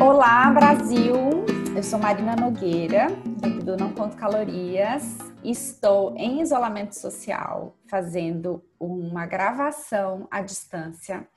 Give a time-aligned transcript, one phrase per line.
[0.00, 1.14] Olá, Brasil!
[1.76, 3.08] Eu sou Marina Nogueira,
[3.62, 5.18] do Não Conto Calorias.
[5.44, 11.28] Estou em isolamento social, fazendo uma gravação à distância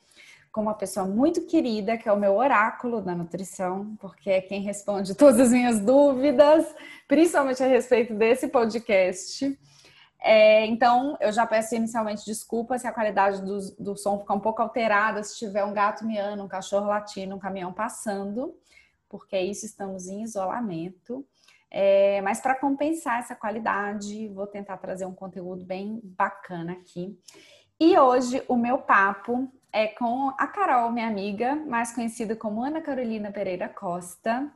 [0.49, 4.61] com uma pessoa muito querida, que é o meu oráculo da nutrição, porque é quem
[4.61, 6.65] responde todas as minhas dúvidas,
[7.05, 9.59] principalmente a respeito desse podcast.
[10.25, 14.39] É, então, eu já peço inicialmente desculpa se a qualidade do, do som ficar um
[14.39, 18.55] pouco alterada, se tiver um gato miando, um cachorro latindo, um caminhão passando,
[19.09, 21.27] porque é isso estamos em isolamento.
[21.69, 27.19] É, mas para compensar essa qualidade, vou tentar trazer um conteúdo bem bacana aqui.
[27.77, 32.79] E hoje o meu papo é com a Carol, minha amiga, mais conhecida como Ana
[32.79, 34.49] Carolina Pereira Costa,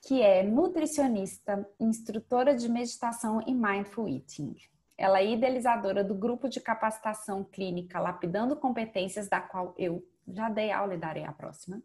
[0.00, 4.54] que é nutricionista, instrutora de meditação e mindful eating.
[4.96, 10.70] Ela é idealizadora do grupo de capacitação clínica Lapidando Competências, da qual eu já dei
[10.70, 11.82] aula e darei a próxima.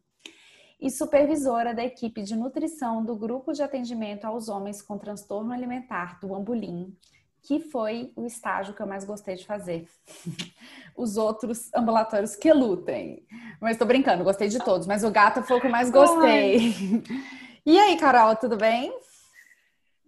[0.79, 6.19] E supervisora da equipe de nutrição do grupo de atendimento aos homens com transtorno alimentar
[6.21, 6.95] do Ambulim,
[7.41, 9.87] que foi o estágio que eu mais gostei de fazer.
[10.95, 13.25] Os outros ambulatórios que lutem.
[13.59, 16.73] Mas tô brincando, gostei de todos, mas o gato foi o que eu mais gostei.
[17.65, 18.91] E aí, Carol, tudo bem?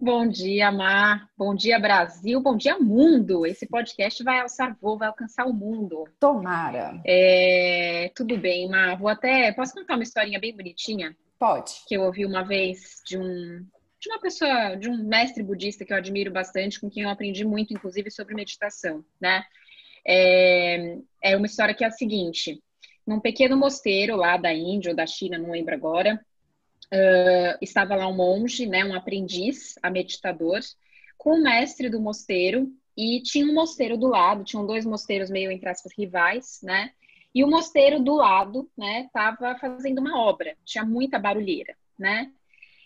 [0.03, 1.29] Bom dia, Mar.
[1.37, 2.41] Bom dia, Brasil.
[2.41, 3.45] Bom dia, mundo.
[3.45, 6.05] Esse podcast vai alçar voo, vai alcançar o mundo.
[6.19, 6.99] Tomara.
[7.05, 8.97] É, tudo bem, Mar.
[8.97, 9.51] Vou até.
[9.51, 11.15] Posso contar uma historinha bem bonitinha?
[11.37, 11.73] Pode.
[11.87, 13.63] Que eu ouvi uma vez de um
[13.99, 17.45] de uma pessoa, de um mestre budista que eu admiro bastante, com quem eu aprendi
[17.45, 19.43] muito, inclusive, sobre meditação, né?
[20.03, 22.59] É, é uma história que é a seguinte:
[23.05, 26.19] num pequeno mosteiro lá da Índia ou da China, não lembro agora,
[26.93, 30.59] uh, estava lá um monge, né, um aprendiz a meditador,
[31.17, 35.51] com o mestre do mosteiro, e tinha um mosteiro do lado, tinham dois mosteiros meio
[35.51, 36.91] entre aspas rivais, né?
[37.33, 42.29] E o mosteiro do lado, né, estava fazendo uma obra, tinha muita barulheira, né?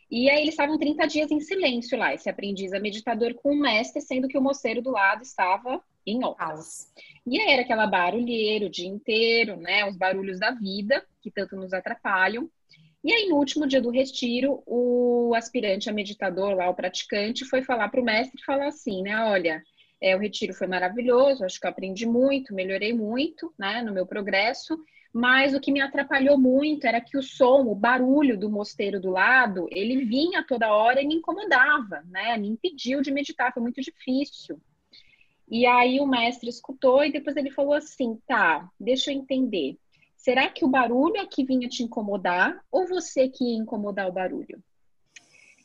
[0.09, 3.59] E aí eles estavam 30 dias em silêncio lá, esse aprendiz a meditador com o
[3.59, 6.91] mestre, sendo que o moceiro do lado estava em obras.
[7.25, 9.83] E aí era aquela barulheira o dia inteiro, né?
[9.89, 12.47] Os barulhos da vida, que tanto nos atrapalham.
[13.05, 17.61] E aí, no último dia do retiro, o aspirante a meditador, lá, o praticante, foi
[17.61, 19.15] falar para o mestre e falar assim, né?
[19.25, 19.61] Olha,
[20.01, 24.07] é, o retiro foi maravilhoso, acho que eu aprendi muito, melhorei muito, né, no meu
[24.07, 24.75] progresso,
[25.13, 29.11] mas o que me atrapalhou muito era que o som, o barulho do mosteiro do
[29.11, 32.35] lado, ele vinha toda hora e me incomodava, né?
[32.39, 34.59] Me impediu de meditar, foi muito difícil.
[35.47, 39.77] E aí o mestre escutou e depois ele falou assim: tá, deixa eu entender.
[40.25, 44.11] Será que o barulho é que vinha te incomodar ou você que ia incomodar o
[44.11, 44.59] barulho?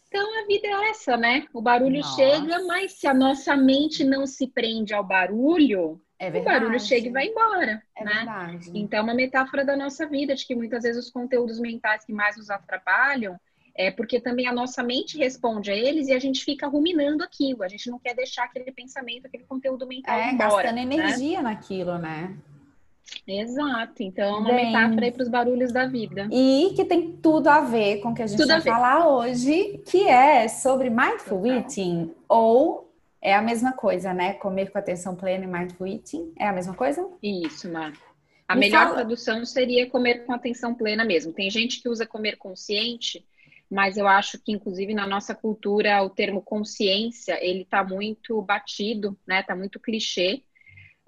[0.07, 1.47] Então a vida é essa, né?
[1.55, 2.15] O barulho Nossa.
[2.15, 7.09] chega, mas se a nossa mente não se prende ao barulho, é o barulho chega
[7.09, 8.13] e vai embora, é né?
[8.17, 8.71] Verdade.
[8.75, 12.13] Então, é uma metáfora da nossa vida, de que muitas vezes os conteúdos mentais que
[12.13, 13.41] mais nos atrapalham
[13.75, 17.63] é porque também a nossa mente responde a eles e a gente fica ruminando aquilo.
[17.63, 20.51] A gente não quer deixar aquele pensamento, aquele conteúdo mental é, embora.
[20.51, 20.83] gastando né?
[20.83, 22.37] energia naquilo, né?
[23.27, 24.03] Exato.
[24.03, 26.29] Então, é uma Bem, metáfora aí para os barulhos da vida.
[26.31, 29.81] E que tem tudo a ver com o que a gente tudo vai falar hoje,
[29.87, 32.91] que é sobre mindful eating ou
[33.23, 34.33] é a mesma coisa, né?
[34.35, 36.33] Comer com atenção plena e mindful eating.
[36.39, 37.07] É a mesma coisa?
[37.23, 37.93] Isso, Mar.
[38.49, 38.95] A Me melhor fala...
[38.97, 41.33] tradução seria comer com atenção plena mesmo.
[41.33, 43.25] Tem gente que usa comer consciente,
[43.71, 49.17] mas eu acho que, inclusive, na nossa cultura, o termo consciência, ele tá muito batido,
[49.27, 49.43] né?
[49.43, 50.43] Tá muito clichê.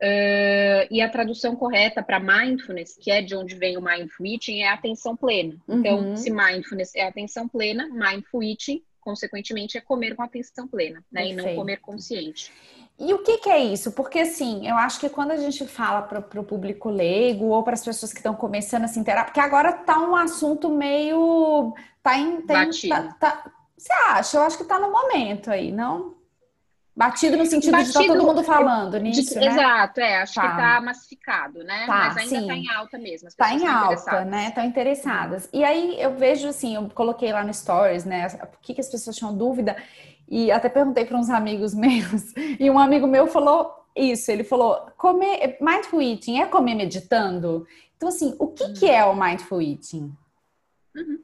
[0.03, 4.59] Uh, e a tradução correta para mindfulness, que é de onde vem o mindful eating,
[4.59, 5.55] é atenção plena.
[5.69, 6.17] Então, uhum.
[6.17, 11.23] se mindfulness é atenção plena, mindful eating consequentemente, é comer com atenção plena, né?
[11.23, 11.41] Perfeito.
[11.41, 12.53] E não comer consciente.
[12.99, 13.93] E o que, que, é isso?
[13.93, 17.75] Porque assim, eu acho que quando a gente fala para o público leigo ou para
[17.75, 21.75] as pessoas que estão começando a se interar, porque agora tá um assunto meio.
[22.03, 22.43] Tá em.
[22.43, 24.37] Tem, tá, tá, você acha?
[24.37, 26.15] Eu acho que tá no momento aí, não?
[26.95, 29.47] Batido no sentido Batido, de estar tá todo mundo falando nisso, de, né?
[29.47, 30.43] Exato, é, acho tá.
[30.43, 31.87] que tá massificado, né?
[31.87, 32.47] Tá, Mas ainda sim.
[32.47, 33.29] tá em alta mesmo.
[33.29, 34.49] As tá em alta, né?
[34.49, 35.49] Estão interessadas.
[35.53, 38.27] E aí eu vejo assim, eu coloquei lá no Stories, né?
[38.43, 39.75] O que, que as pessoas tinham dúvida.
[40.29, 44.87] E até perguntei para uns amigos meus, e um amigo meu falou isso, ele falou,
[44.97, 47.67] comer, mindful eating é comer meditando?
[47.97, 50.13] Então, assim, o que, que é o mindful eating?
[50.95, 51.19] Uhum.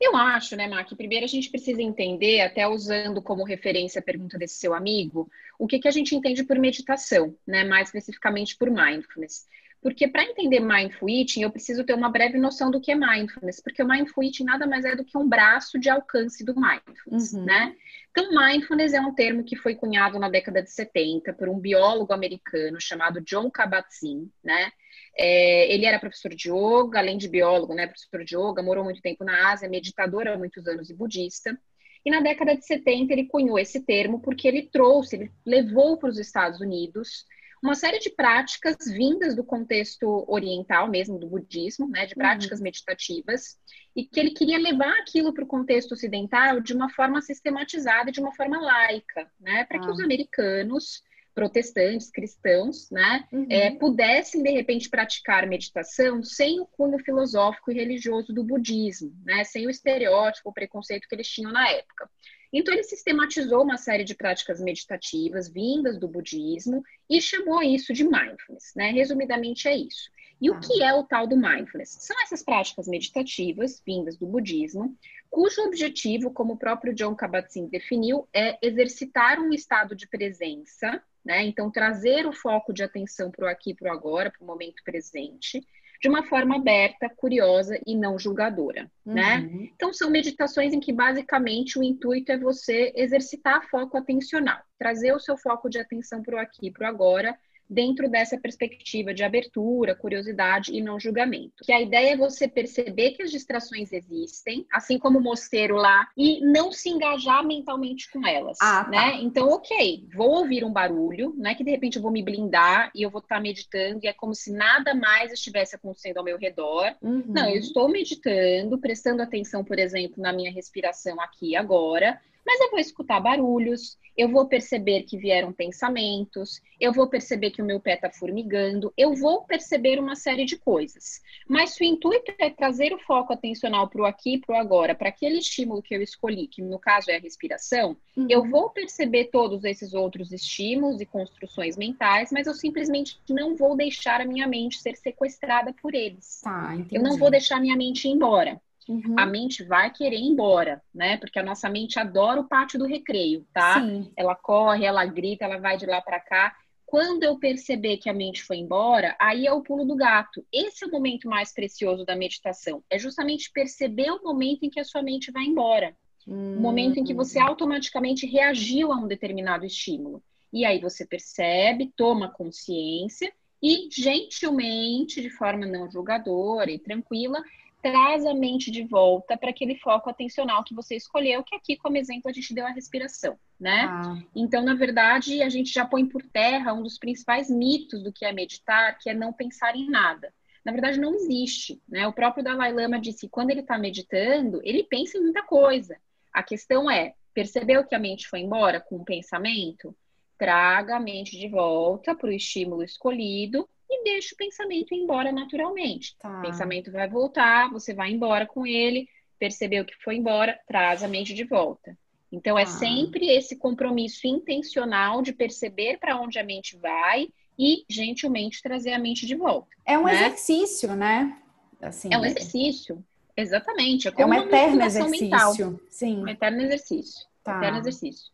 [0.00, 4.38] Eu acho, né, que primeiro a gente precisa entender, até usando como referência a pergunta
[4.38, 5.28] desse seu amigo,
[5.58, 9.46] o que, que a gente entende por meditação, né, mais especificamente por mindfulness.
[9.80, 13.60] Porque para entender mindful eating, eu preciso ter uma breve noção do que é mindfulness,
[13.60, 17.32] porque o mindful eating nada mais é do que um braço de alcance do mindfulness,
[17.32, 17.44] uhum.
[17.44, 17.74] né?
[18.10, 22.12] Então, mindfulness é um termo que foi cunhado na década de 70 por um biólogo
[22.12, 24.72] americano chamado John Kabat-Zinn, né?
[25.18, 29.02] É, ele era professor de yoga, além de biólogo, né, professor de yoga, morou muito
[29.02, 31.58] tempo na Ásia, meditador há muitos anos e budista.
[32.04, 36.08] E na década de 70 ele cunhou esse termo porque ele trouxe, ele levou para
[36.08, 37.26] os Estados Unidos
[37.62, 42.64] uma série de práticas vindas do contexto oriental mesmo, do budismo, né, de práticas uhum.
[42.64, 43.58] meditativas,
[43.96, 48.20] e que ele queria levar aquilo para o contexto ocidental de uma forma sistematizada, de
[48.20, 49.80] uma forma laica, né, para ah.
[49.80, 51.02] que os americanos
[51.38, 53.46] protestantes, cristãos, né, uhum.
[53.48, 59.44] é, pudessem de repente praticar meditação sem o cunho filosófico e religioso do budismo, né,
[59.44, 62.10] sem o estereótipo, o preconceito que eles tinham na época.
[62.52, 68.02] Então, ele sistematizou uma série de práticas meditativas vindas do budismo e chamou isso de
[68.02, 68.90] mindfulness, né?
[68.90, 70.10] Resumidamente, é isso.
[70.40, 70.60] E o ah.
[70.60, 71.98] que é o tal do mindfulness?
[72.00, 74.96] São essas práticas meditativas vindas do budismo,
[75.28, 81.44] cujo objetivo, como o próprio John Kabat-Zinn definiu, é exercitar um estado de presença, né?
[81.44, 84.46] Então, trazer o foco de atenção para o aqui e para o agora, para o
[84.46, 85.62] momento presente,
[86.00, 89.36] de uma forma aberta, curiosa e não julgadora, né?
[89.36, 89.60] uhum.
[89.60, 89.68] né?
[89.74, 95.20] Então são meditações em que basicamente o intuito é você exercitar foco atencional, trazer o
[95.20, 97.36] seu foco de atenção para o aqui, para o agora,
[97.68, 101.64] dentro dessa perspectiva de abertura, curiosidade e não julgamento.
[101.64, 106.08] Que a ideia é você perceber que as distrações existem, assim como o mosteiro lá,
[106.16, 108.90] e não se engajar mentalmente com elas, ah, tá.
[108.90, 109.18] né?
[109.20, 112.90] Então, ok, vou ouvir um barulho, não é que de repente eu vou me blindar
[112.94, 116.38] e eu vou estar meditando e é como se nada mais estivesse acontecendo ao meu
[116.38, 116.94] redor.
[117.02, 117.24] Uhum.
[117.26, 122.60] Não, eu estou meditando, prestando atenção, por exemplo, na minha respiração aqui e agora, mas
[122.62, 127.64] eu vou escutar barulhos, eu vou perceber que vieram pensamentos, eu vou perceber que o
[127.64, 131.20] meu pé está formigando, eu vou perceber uma série de coisas.
[131.46, 134.58] Mas se o intuito é trazer o foco atencional para o aqui e para o
[134.58, 138.26] agora, para aquele estímulo que eu escolhi, que no caso é a respiração, uhum.
[138.30, 143.76] eu vou perceber todos esses outros estímulos e construções mentais, mas eu simplesmente não vou
[143.76, 146.40] deixar a minha mente ser sequestrada por eles.
[146.42, 148.58] Tá, eu não vou deixar a minha mente ir embora.
[148.88, 149.14] Uhum.
[149.18, 151.18] A mente vai querer ir embora, né?
[151.18, 153.80] Porque a nossa mente adora o pátio do recreio, tá?
[153.80, 154.10] Sim.
[154.16, 156.56] Ela corre, ela grita, ela vai de lá para cá.
[156.86, 160.42] Quando eu perceber que a mente foi embora, aí é o pulo do gato.
[160.50, 162.82] Esse é o momento mais precioso da meditação.
[162.88, 165.94] É justamente perceber o momento em que a sua mente vai embora.
[166.26, 166.56] Hum.
[166.56, 170.22] O momento em que você automaticamente reagiu a um determinado estímulo.
[170.50, 173.30] E aí você percebe, toma consciência
[173.62, 177.42] e gentilmente, de forma não julgadora e tranquila,
[177.82, 181.96] traz a mente de volta para aquele foco atencional que você escolheu, que aqui, como
[181.96, 183.86] exemplo, a gente deu a respiração, né?
[183.88, 184.18] Ah.
[184.34, 188.24] Então, na verdade, a gente já põe por terra um dos principais mitos do que
[188.24, 190.32] é meditar, que é não pensar em nada.
[190.64, 192.06] Na verdade, não existe, né?
[192.06, 195.96] O próprio Dalai Lama disse que quando ele está meditando, ele pensa em muita coisa.
[196.32, 199.96] A questão é, percebeu que a mente foi embora com o pensamento?
[200.36, 205.32] Traga a mente de volta para o estímulo escolhido e deixa o pensamento ir embora
[205.32, 206.16] naturalmente.
[206.18, 206.38] Tá.
[206.38, 209.08] O pensamento vai voltar, você vai embora com ele,
[209.38, 211.96] percebeu que foi embora, traz a mente de volta.
[212.30, 212.70] Então é tá.
[212.70, 218.98] sempre esse compromisso intencional de perceber para onde a mente vai e gentilmente trazer a
[218.98, 219.68] mente de volta.
[219.84, 220.14] É um né?
[220.14, 221.36] exercício, né?
[221.80, 223.04] Assim, é um exercício,
[223.36, 224.08] exatamente.
[224.08, 225.30] É, é um eterno exercício.
[225.30, 225.54] Mental.
[225.88, 226.22] Sim.
[226.22, 227.26] Um eterno exercício.
[227.42, 227.54] Tá.
[227.54, 228.32] Um eterno exercício.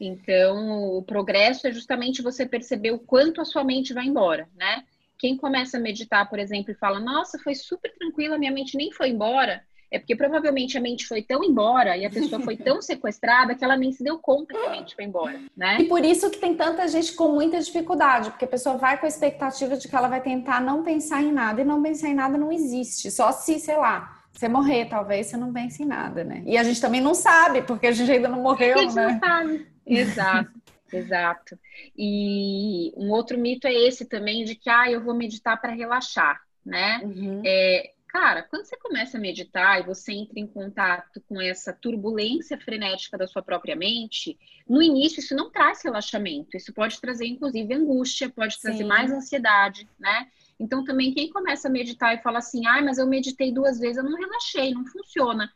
[0.00, 4.82] Então, o progresso é justamente você perceber o quanto a sua mente vai embora, né?
[5.18, 8.90] Quem começa a meditar, por exemplo, e fala, nossa, foi super tranquila, minha mente nem
[8.90, 12.80] foi embora, é porque provavelmente a mente foi tão embora e a pessoa foi tão
[12.82, 15.78] sequestrada que ela nem se deu conta que a mente foi embora, né?
[15.80, 19.04] E por isso que tem tanta gente com muita dificuldade, porque a pessoa vai com
[19.04, 22.14] a expectativa de que ela vai tentar não pensar em nada, e não pensar em
[22.14, 23.10] nada não existe.
[23.10, 26.42] Só se, sei lá, você morrer, talvez você não pense em nada, né?
[26.46, 29.06] E a gente também não sabe, porque a gente ainda não morreu, a gente né?
[29.12, 29.66] Não sabe.
[29.90, 30.50] Exato.
[30.92, 31.58] Exato.
[31.96, 36.40] E um outro mito é esse também de que ah, eu vou meditar para relaxar,
[36.66, 37.00] né?
[37.04, 37.42] Uhum.
[37.44, 42.58] É, cara, quando você começa a meditar e você entra em contato com essa turbulência
[42.58, 44.36] frenética da sua própria mente,
[44.68, 46.56] no início isso não traz relaxamento.
[46.56, 48.88] Isso pode trazer, inclusive, angústia, pode trazer Sim.
[48.88, 50.26] mais ansiedade, né?
[50.58, 53.96] Então, também, quem começa a meditar e fala assim, ah, mas eu meditei duas vezes,
[53.96, 55.50] eu não relaxei, não funciona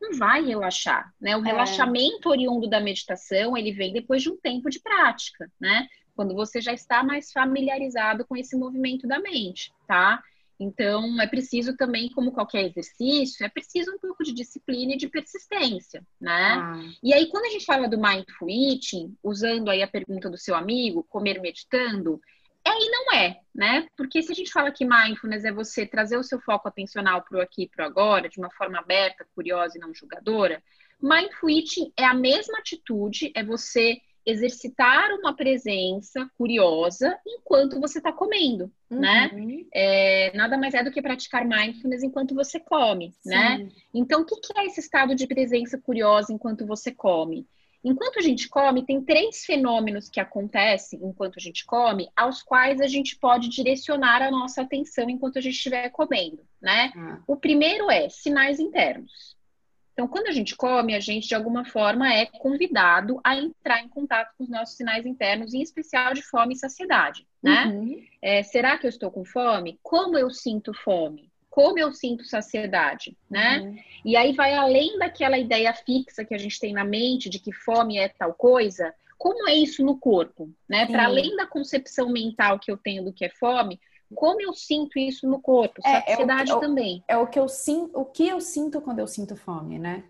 [0.00, 1.36] não vai relaxar, né?
[1.36, 1.44] O é.
[1.44, 5.86] relaxamento oriundo da meditação, ele vem depois de um tempo de prática, né?
[6.14, 10.22] Quando você já está mais familiarizado com esse movimento da mente, tá?
[10.60, 15.08] Então, é preciso também, como qualquer exercício, é preciso um pouco de disciplina e de
[15.08, 16.54] persistência, né?
[16.54, 16.82] Ah.
[17.00, 20.56] E aí, quando a gente fala do mindful eating, usando aí a pergunta do seu
[20.56, 22.20] amigo, comer meditando,
[22.68, 23.88] é e não é, né?
[23.96, 27.38] Porque se a gente fala que mindfulness é você trazer o seu foco atencional para
[27.38, 30.62] o aqui e para o agora, de uma forma aberta, curiosa e não julgadora,
[31.00, 38.12] mindful eating é a mesma atitude, é você exercitar uma presença curiosa enquanto você está
[38.12, 39.30] comendo, né?
[39.32, 39.46] uhum.
[39.46, 39.64] né?
[39.72, 43.56] É, nada mais é do que praticar mindfulness enquanto você come, né?
[43.56, 43.64] Sim.
[43.64, 43.70] né?
[43.94, 47.46] Então, o que é esse estado de presença curiosa enquanto você come?
[47.88, 52.82] Enquanto a gente come, tem três fenômenos que acontecem enquanto a gente come, aos quais
[52.82, 56.92] a gente pode direcionar a nossa atenção enquanto a gente estiver comendo, né?
[56.94, 57.22] Uhum.
[57.26, 59.34] O primeiro é sinais internos.
[59.94, 63.88] Então, quando a gente come, a gente de alguma forma é convidado a entrar em
[63.88, 67.64] contato com os nossos sinais internos, em especial de fome e saciedade, né?
[67.64, 68.04] Uhum.
[68.20, 69.78] É, será que eu estou com fome?
[69.82, 71.27] Como eu sinto fome?
[71.58, 73.58] Como eu sinto saciedade, né?
[73.58, 73.76] Uhum.
[74.04, 77.52] E aí vai além daquela ideia fixa que a gente tem na mente de que
[77.52, 78.94] fome é tal coisa.
[79.18, 80.86] Como é isso no corpo, né?
[80.86, 83.80] Para além da concepção mental que eu tenho do que é fome,
[84.14, 87.02] como eu sinto isso no corpo, é, saciedade é o, também.
[87.08, 90.04] É o que eu sinto, o que eu sinto quando eu sinto fome, né?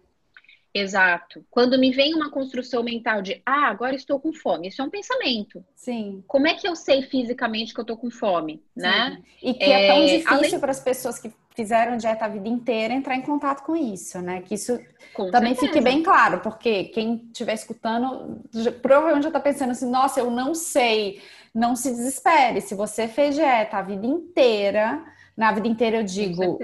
[0.78, 1.44] Exato.
[1.50, 4.90] Quando me vem uma construção mental de, ah, agora estou com fome, isso é um
[4.90, 5.64] pensamento.
[5.74, 6.22] Sim.
[6.26, 8.82] Como é que eu sei fisicamente que eu estou com fome, Sim.
[8.82, 9.22] né?
[9.42, 10.60] E que é, é tão difícil além...
[10.60, 14.42] para as pessoas que fizeram dieta a vida inteira entrar em contato com isso, né?
[14.42, 14.78] Que isso
[15.12, 15.72] com também certeza.
[15.72, 18.40] fique bem claro, porque quem estiver escutando
[18.80, 21.20] provavelmente já está pensando assim, nossa, eu não sei.
[21.52, 22.60] Não se desespere.
[22.60, 25.02] Se você fez dieta a vida inteira,
[25.36, 26.58] na vida inteira eu digo,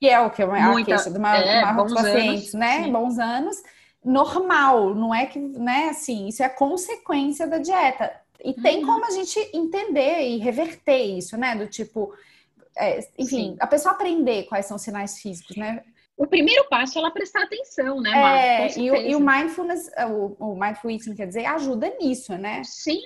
[0.00, 2.84] que é o que eu a queixa de uma, é, pacientes, né?
[2.84, 2.92] Sim.
[2.92, 3.62] Bons anos,
[4.02, 8.10] normal, não é que, né, assim, isso é consequência da dieta.
[8.42, 8.62] E uhum.
[8.62, 11.54] tem como a gente entender e reverter isso, né?
[11.54, 12.14] Do tipo,
[12.78, 13.56] é, enfim, Sim.
[13.60, 15.82] a pessoa aprender quais são os sinais físicos, né?
[16.16, 18.76] O primeiro passo é ela prestar atenção, né, Marcos?
[18.76, 22.62] É, e o, e o, mindfulness, o, o mindful eating, quer dizer, ajuda nisso, né?
[22.64, 23.00] Sim,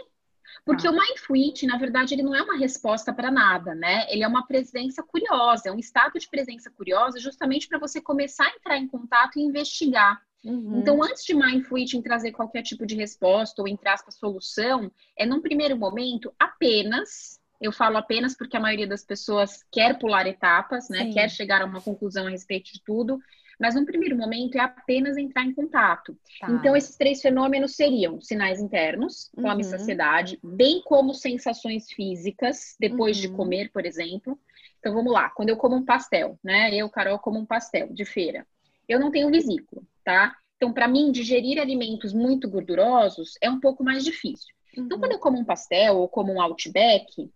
[0.65, 0.91] porque ah.
[0.91, 4.07] o mindful eating, na verdade, ele não é uma resposta para nada, né?
[4.09, 8.45] Ele é uma presença curiosa, é um estado de presença curiosa justamente para você começar
[8.45, 10.21] a entrar em contato e investigar.
[10.45, 10.81] Uhum.
[10.81, 15.25] Então, antes de mindful eating trazer qualquer tipo de resposta ou, entre aspas, solução, é
[15.25, 20.89] num primeiro momento apenas eu falo apenas porque a maioria das pessoas quer pular etapas,
[20.91, 21.05] né?
[21.05, 21.13] Sim.
[21.13, 23.19] Quer chegar a uma conclusão a respeito de tudo.
[23.59, 26.17] Mas no primeiro momento é apenas entrar em contato.
[26.41, 26.51] Tá.
[26.51, 29.71] Então, esses três fenômenos seriam sinais internos, fome e uhum.
[29.71, 33.23] saciedade, bem como sensações físicas, depois uhum.
[33.23, 34.39] de comer, por exemplo.
[34.79, 35.31] Então, vamos lá.
[35.31, 36.75] Quando eu como um pastel, né?
[36.75, 38.47] Eu, Carol, como um pastel de feira.
[38.89, 40.35] Eu não tenho vesícula, tá?
[40.57, 44.55] Então, para mim, digerir alimentos muito gordurosos é um pouco mais difícil.
[44.73, 44.87] Então, uhum.
[44.87, 47.31] Então, quando eu como um pastel ou como um outback,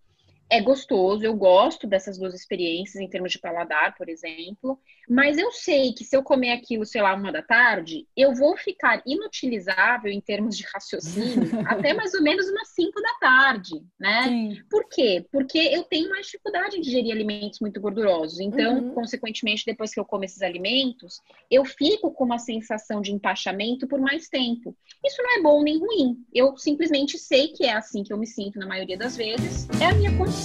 [0.50, 5.52] é gostoso, eu gosto dessas duas experiências em termos de paladar, por exemplo, mas eu
[5.52, 10.10] sei que se eu comer aquilo, sei lá, uma da tarde, eu vou ficar inutilizável
[10.10, 14.24] em termos de raciocínio até mais ou menos umas cinco da tarde, né?
[14.24, 14.62] Sim.
[14.70, 15.26] Por quê?
[15.30, 18.40] Porque eu tenho mais dificuldade em digerir alimentos muito gordurosos.
[18.40, 18.94] Então, uhum.
[18.94, 24.00] consequentemente, depois que eu como esses alimentos, eu fico com uma sensação de empachamento por
[24.00, 24.74] mais tempo.
[25.04, 26.24] Isso não é bom nem ruim.
[26.32, 29.68] Eu simplesmente sei que é assim que eu me sinto na maioria das vezes.
[29.80, 30.37] É a minha condição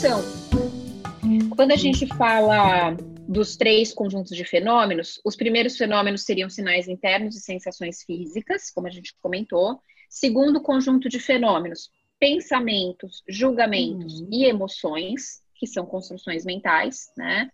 [1.56, 2.98] quando a gente fala
[3.28, 8.88] dos três conjuntos de fenômenos, os primeiros fenômenos seriam sinais internos e sensações físicas, como
[8.88, 9.80] a gente comentou.
[10.10, 14.30] Segundo conjunto de fenômenos, pensamentos, julgamentos uhum.
[14.32, 17.50] e emoções, que são construções mentais, né?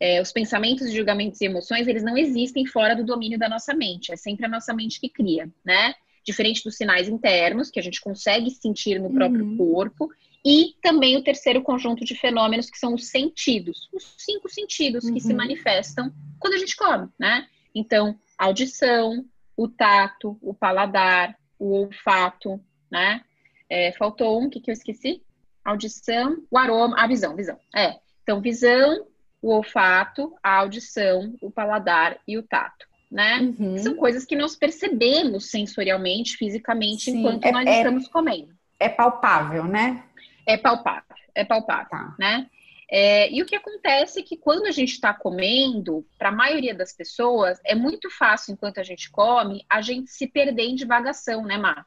[0.00, 4.12] É, os pensamentos, julgamentos e emoções, eles não existem fora do domínio da nossa mente,
[4.12, 5.94] é sempre a nossa mente que cria, né?
[6.24, 9.56] Diferente dos sinais internos, que a gente consegue sentir no próprio uhum.
[9.56, 10.10] corpo,
[10.44, 15.14] e também o terceiro conjunto de fenômenos, que são os sentidos, os cinco sentidos uhum.
[15.14, 15.36] que se uhum.
[15.36, 17.46] manifestam quando a gente come, né?
[17.74, 19.24] Então, audição,
[19.56, 23.22] o tato, o paladar, o olfato, né?
[23.70, 25.22] É, faltou um, o que, que eu esqueci?
[25.64, 27.58] Audição, o aroma, a visão, visão.
[27.74, 28.00] É.
[28.22, 29.06] Então, visão,
[29.40, 33.54] o olfato, a audição, o paladar e o tato, né?
[33.58, 33.78] Uhum.
[33.78, 37.18] São coisas que nós percebemos sensorialmente, fisicamente, Sim.
[37.18, 38.52] enquanto é, nós é, estamos comendo.
[38.78, 40.02] É palpável, né?
[40.46, 42.16] É palpável, é palpável, tá.
[42.18, 42.48] né?
[42.94, 46.74] É, e o que acontece é que quando a gente está comendo, para a maioria
[46.74, 51.42] das pessoas, é muito fácil, enquanto a gente come, a gente se perder em divagação,
[51.42, 51.86] né, Má?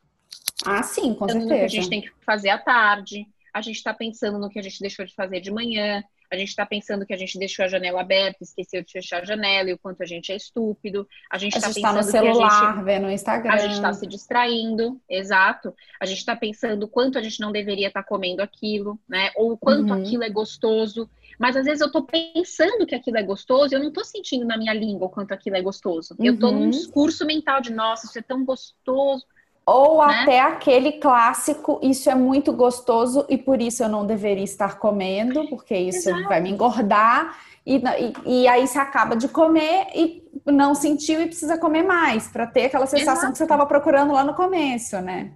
[0.65, 1.53] Ah, sim, com certeza.
[1.53, 4.57] No que a gente tem que fazer à tarde, a gente está pensando no que
[4.57, 6.03] a gente deixou de fazer de manhã,
[6.35, 9.25] a gente está pensando que a gente deixou a janela aberta, esqueceu de fechar a
[9.25, 11.07] janela e o quanto a gente é estúpido.
[11.31, 13.53] A gente está pensando tá no celular, que a gente, vendo o Instagram.
[13.53, 15.73] A gente está se distraindo, exato.
[15.99, 19.31] A gente está pensando o quanto a gente não deveria estar tá comendo aquilo, né?
[19.35, 20.01] Ou o quanto uhum.
[20.01, 21.09] aquilo é gostoso.
[21.39, 24.45] Mas às vezes eu estou pensando que aquilo é gostoso e eu não estou sentindo
[24.45, 26.15] na minha língua o quanto aquilo é gostoso.
[26.17, 26.25] Uhum.
[26.25, 29.25] Eu estou num discurso mental de, nossa, isso é tão gostoso.
[29.67, 30.13] Ou né?
[30.13, 35.48] até aquele clássico, isso é muito gostoso e por isso eu não deveria estar comendo,
[35.50, 36.27] porque isso Exato.
[36.27, 37.38] vai me engordar.
[37.65, 42.27] E, e, e, aí você acaba de comer e não sentiu e precisa comer mais,
[42.27, 43.31] para ter aquela sensação Exato.
[43.31, 45.31] que você estava procurando lá no começo, né?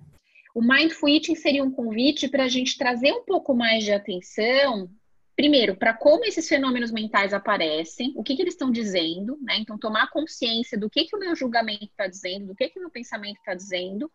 [0.53, 4.89] O Mindful Eating seria um convite para a gente trazer um pouco mais de atenção,
[5.39, 9.55] primeiro, para como esses fenômenos mentais aparecem, o que, que eles estão dizendo, né?
[9.57, 12.81] Então, tomar consciência do que, que o meu julgamento está dizendo, do que, que o
[12.81, 14.11] meu pensamento está dizendo,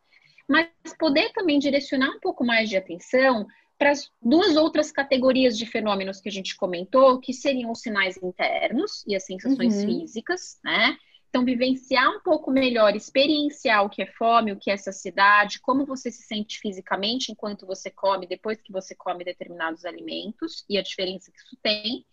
[0.47, 3.47] mas poder também direcionar um pouco mais de atenção
[3.79, 8.23] para as duas outras categorias de fenômenos que a gente comentou, que seriam os sinais
[8.23, 10.01] internos e as sensações uhum.
[10.01, 10.95] físicas, né?
[11.35, 15.85] Então, vivenciar um pouco melhor, experienciar o que é fome, o que é saciedade, como
[15.85, 20.83] você se sente fisicamente enquanto você come, depois que você come determinados alimentos e a
[20.83, 22.07] diferença que isso tem.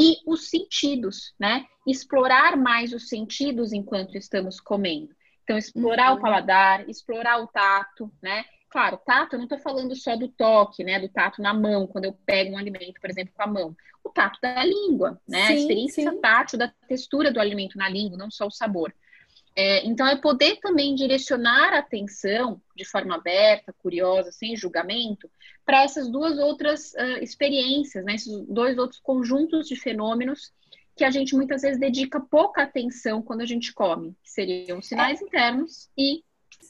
[0.00, 1.66] E os sentidos, né?
[1.86, 5.14] Explorar mais os sentidos enquanto estamos comendo.
[5.44, 6.16] Então, explorar uhum.
[6.16, 8.42] o paladar, explorar o tato, né?
[8.72, 10.98] Claro, tato, eu não estou falando só do toque, né?
[10.98, 13.76] Do tato na mão, quando eu pego um alimento, por exemplo, com a mão.
[14.02, 15.46] O tato da língua, né?
[15.46, 16.20] Sim, a experiência sim.
[16.22, 18.90] tátil da textura do alimento na língua, não só o sabor.
[19.54, 25.30] É, então, é poder também direcionar a atenção de forma aberta, curiosa, sem julgamento,
[25.66, 28.14] para essas duas outras uh, experiências, né?
[28.14, 30.50] esses dois outros conjuntos de fenômenos
[30.96, 34.88] que a gente muitas vezes dedica pouca atenção quando a gente come, que seriam os
[34.88, 35.24] sinais é.
[35.24, 36.24] internos e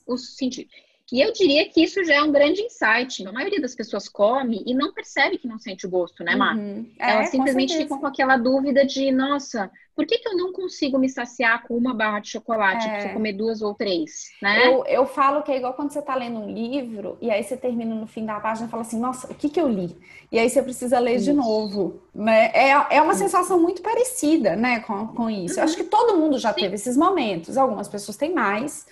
[0.04, 0.74] os sentidos.
[1.12, 3.26] E eu diria que isso já é um grande insight.
[3.26, 6.56] A maioria das pessoas come e não percebe que não sente o gosto, né, Mar?
[6.56, 6.90] Uhum.
[6.98, 10.98] É, Elas simplesmente ficam com aquela dúvida de, nossa, por que, que eu não consigo
[10.98, 12.86] me saciar com uma barra de chocolate?
[12.86, 12.90] É.
[12.92, 14.66] Preciso comer duas ou três, né?
[14.66, 17.58] Eu, eu falo que é igual quando você está lendo um livro e aí você
[17.58, 19.94] termina no fim da página e fala assim, nossa, o que, que eu li?
[20.30, 21.26] E aí você precisa ler isso.
[21.26, 22.50] de novo, né?
[22.54, 23.22] É, é uma isso.
[23.22, 25.56] sensação muito parecida, né, com, com isso.
[25.56, 25.60] Uhum.
[25.60, 26.60] Eu acho que todo mundo já Sim.
[26.60, 27.58] teve esses momentos.
[27.58, 28.86] Algumas pessoas têm mais,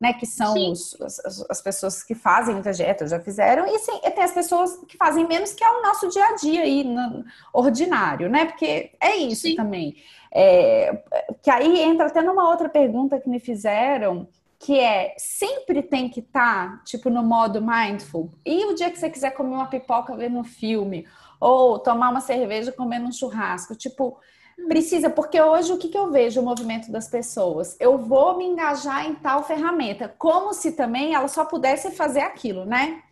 [0.00, 4.00] né, que são os, as, as, pessoas que fazem muita dieta, já fizeram, e, sim,
[4.00, 7.24] tem as pessoas que fazem menos, que é o nosso dia a dia aí, no,
[7.52, 8.46] ordinário, né?
[8.46, 9.54] Porque é isso sim.
[9.54, 9.96] também.
[10.32, 11.02] É,
[11.42, 14.26] que aí entra até numa outra pergunta que me fizeram,
[14.58, 18.30] que é sempre tem que estar, tá, tipo, no modo mindful.
[18.44, 21.06] E o dia que você quiser comer uma pipoca vendo um filme,
[21.38, 24.18] ou tomar uma cerveja comendo um churrasco, tipo,
[24.68, 27.76] Precisa, porque hoje o que, que eu vejo o movimento das pessoas?
[27.80, 32.64] Eu vou me engajar em tal ferramenta, como se também ela só pudesse fazer aquilo,
[32.64, 33.02] né?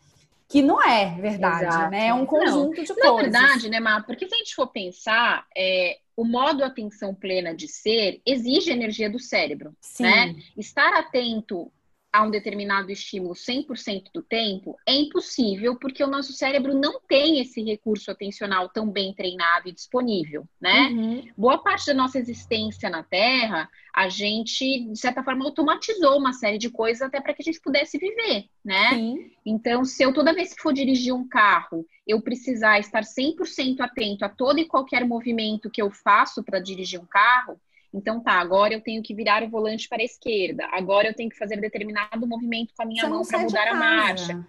[0.49, 1.91] Que não é verdade, Exato.
[1.91, 2.09] né?
[2.09, 2.85] É um conjunto não.
[2.85, 3.33] de coisas.
[3.33, 4.01] Na verdade, né, Má?
[4.03, 9.11] Porque se a gente for pensar, é, o modo atenção plena de ser exige energia
[9.11, 10.05] do cérebro, Sim.
[10.05, 10.37] né?
[10.57, 11.71] Estar atento
[12.19, 17.41] a um determinado estímulo 100% do tempo é impossível, porque o nosso cérebro não tem
[17.41, 20.89] esse recurso atencional tão bem treinado e disponível, né?
[20.89, 21.29] Uhum.
[21.37, 26.59] Boa parte da nossa existência na Terra, a gente, de certa forma, automatizou uma série
[26.59, 28.91] de coisas até para que a gente pudesse viver, né?
[28.95, 29.31] Sim.
[29.47, 34.25] Então, se eu toda vez que for dirigir um carro, eu precisar estar 100% atento
[34.25, 37.61] a todo e qualquer movimento que eu faço para dirigir um carro,
[37.93, 41.31] então tá, agora eu tenho que virar o volante para a esquerda, agora eu tenho
[41.31, 44.47] que fazer determinado movimento com a minha Você mão para mudar a marcha.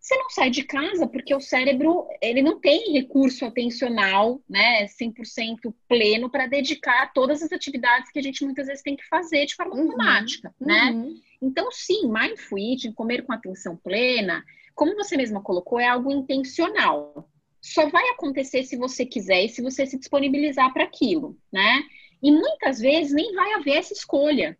[0.00, 5.74] Você não sai de casa porque o cérebro, ele não tem recurso atencional, né, 100%
[5.88, 9.46] pleno para dedicar a todas as atividades que a gente muitas vezes tem que fazer
[9.46, 10.90] de forma uhum, automática, né?
[10.90, 11.20] Uhum.
[11.40, 14.44] Então, sim, mindful eating, comer com atenção plena,
[14.74, 17.30] como você mesma colocou, é algo intencional.
[17.60, 21.82] Só vai acontecer se você quiser e se você se disponibilizar para aquilo, né?
[22.24, 24.56] E muitas vezes nem vai haver essa escolha.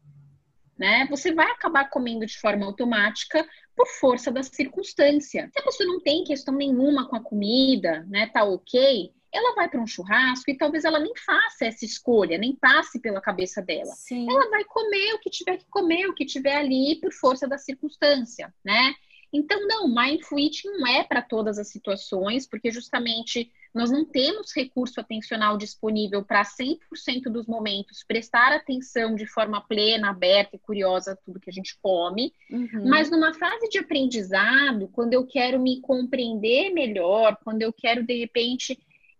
[0.79, 1.07] Né?
[1.09, 5.49] Você vai acabar comendo de forma automática por força da circunstância.
[5.51, 9.69] Se a pessoa não tem questão nenhuma com a comida, né, tá ok, ela vai
[9.69, 13.93] para um churrasco e talvez ela nem faça essa escolha, nem passe pela cabeça dela.
[13.95, 14.31] Sim.
[14.31, 17.57] Ela vai comer o que tiver que comer, o que tiver ali por força da
[17.57, 18.95] circunstância, né?
[19.35, 24.55] Então, não, mindful eating não é para todas as situações, porque justamente nós não temos
[24.55, 26.79] recurso atencional disponível para 100%
[27.25, 31.77] dos momentos prestar atenção de forma plena, aberta e curiosa a tudo que a gente
[31.83, 32.33] come.
[32.49, 32.89] Uhum.
[32.89, 38.17] Mas numa fase de aprendizado, quando eu quero me compreender melhor, quando eu quero, de
[38.17, 38.79] repente,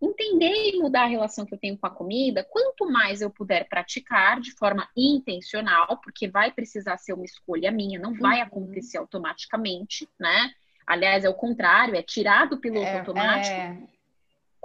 [0.09, 3.67] entender e mudar a relação que eu tenho com a comida, quanto mais eu puder
[3.67, 8.43] praticar de forma intencional, porque vai precisar ser uma escolha minha, não vai uhum.
[8.43, 10.51] acontecer automaticamente, né?
[10.87, 13.55] Aliás, é o contrário, é tirar do piloto é, automático.
[13.55, 13.77] É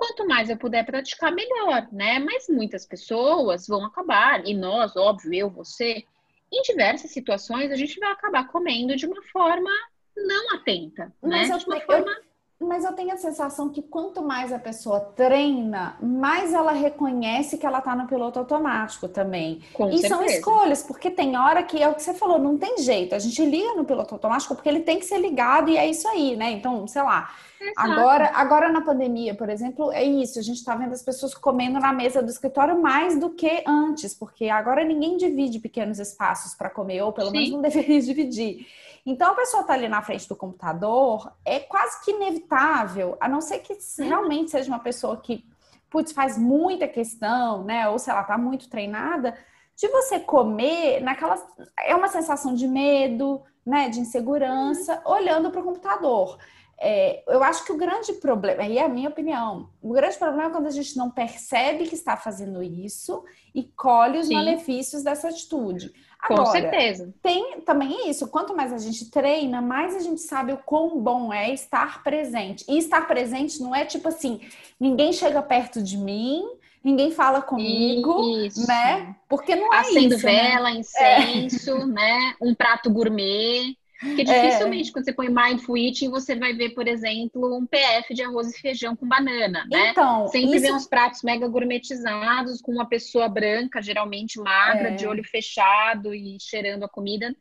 [0.00, 2.18] quanto mais eu puder praticar, melhor, né?
[2.18, 6.06] Mas muitas pessoas vão acabar, e nós, óbvio, eu, você,
[6.50, 9.70] em diversas situações, a gente vai acabar comendo de uma forma
[10.16, 11.54] não atenta, Mas né?
[11.54, 12.29] Eu, de uma forma...
[12.60, 17.64] mas eu tenho a sensação que quanto mais a pessoa treina, mais ela reconhece que
[17.64, 19.62] ela está no piloto automático também.
[19.72, 20.14] Com e certeza.
[20.14, 23.14] são escolhas, porque tem hora que é o que você falou, não tem jeito.
[23.14, 26.06] A gente liga no piloto automático porque ele tem que ser ligado e é isso
[26.06, 26.50] aí, né?
[26.50, 27.30] Então, sei lá.
[27.76, 30.38] Agora, agora na pandemia, por exemplo, é isso.
[30.38, 34.14] A gente está vendo as pessoas comendo na mesa do escritório mais do que antes,
[34.14, 37.36] porque agora ninguém divide pequenos espaços para comer, ou pelo Sim.
[37.36, 38.66] menos não deveria dividir.
[39.04, 43.40] Então, a pessoa está ali na frente do computador, é quase que inevitável, a não
[43.40, 45.44] ser que realmente seja uma pessoa que,
[45.88, 47.88] putz, faz muita questão, né?
[47.88, 49.36] Ou se ela está muito treinada,
[49.76, 51.36] de você comer naquela.
[51.78, 53.88] É uma sensação de medo, né?
[53.88, 56.38] De insegurança, olhando para o computador.
[56.82, 60.44] É, eu acho que o grande problema, e é a minha opinião, o grande problema
[60.44, 63.22] é quando a gente não percebe que está fazendo isso
[63.54, 64.34] e colhe os Sim.
[64.34, 65.92] malefícios dessa atitude.
[66.22, 67.14] Agora, Com certeza.
[67.22, 68.28] Tem também isso.
[68.28, 72.64] Quanto mais a gente treina, mais a gente sabe o quão bom é estar presente.
[72.68, 74.40] E estar presente não é tipo assim,
[74.78, 76.44] ninguém chega perto de mim,
[76.82, 78.66] ninguém fala comigo, isso.
[78.66, 79.16] né?
[79.28, 80.26] Porque não é Acendo isso.
[80.26, 80.76] Acendo vela, né?
[80.78, 81.86] incenso, é.
[81.86, 82.34] né?
[82.40, 83.76] Um prato gourmet.
[84.00, 84.24] Porque é.
[84.24, 84.92] dificilmente, é.
[84.92, 88.58] quando você põe mindful eating, você vai ver, por exemplo, um PF de arroz e
[88.58, 89.90] feijão com banana, né?
[89.90, 90.66] Então, Sempre isso...
[90.66, 94.94] vê uns pratos mega gourmetizados com uma pessoa branca, geralmente magra, é.
[94.94, 97.36] de olho fechado e cheirando a comida.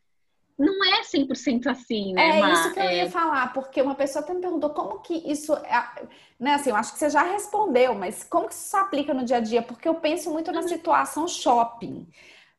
[0.58, 3.08] Não é 100% assim, né, É isso que eu ia é.
[3.08, 5.54] falar, porque uma pessoa até me perguntou como que isso...
[5.54, 6.04] É...
[6.38, 9.24] Né, assim, eu acho que você já respondeu, mas como que isso se aplica no
[9.24, 9.62] dia a dia?
[9.62, 10.68] Porque eu penso muito na uhum.
[10.68, 12.06] situação shopping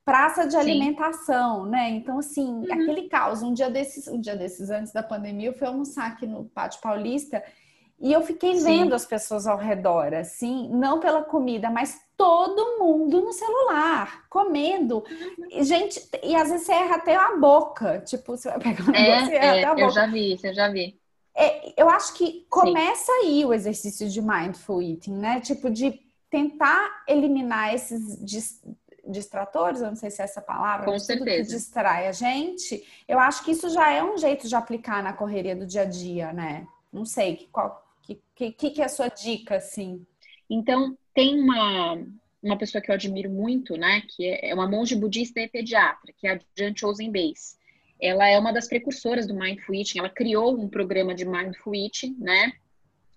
[0.03, 0.57] praça de Sim.
[0.57, 1.89] alimentação, né?
[1.89, 2.65] Então, assim, uhum.
[2.71, 3.41] aquele caos.
[3.41, 6.81] Um dia desses, um dia desses antes da pandemia, eu fui almoçar aqui no Pátio
[6.81, 7.43] Paulista
[7.99, 8.63] e eu fiquei Sim.
[8.63, 15.03] vendo as pessoas ao redor, assim, não pela comida, mas todo mundo no celular, comendo.
[15.07, 15.63] Uhum.
[15.63, 17.99] Gente, e às vezes você erra até a boca.
[17.99, 19.81] Tipo, você vai pegar um é, negócio e erra é, até a boca.
[19.81, 20.99] Eu já vi, eu já vi.
[21.35, 23.19] É, eu acho que começa Sim.
[23.19, 25.39] aí o exercício de mindful eating, né?
[25.39, 25.99] Tipo, de
[26.31, 28.17] tentar eliminar esses
[29.11, 31.25] distratores, eu não sei se é essa palavra, Com certeza.
[31.25, 35.03] tudo que distrai a gente, eu acho que isso já é um jeito de aplicar
[35.03, 36.67] na correria do dia a dia, né?
[36.91, 37.83] Não sei, qual
[38.35, 40.05] que, que, que é a sua dica, assim?
[40.49, 42.05] Então, tem uma,
[42.41, 46.13] uma pessoa que eu admiro muito, né, que é, é uma monge budista e pediatra,
[46.17, 47.59] que é a Jan Chosen Base.
[47.99, 52.15] Ela é uma das precursoras do Mindful Eating, ela criou um programa de Mindful Eating,
[52.19, 52.53] né,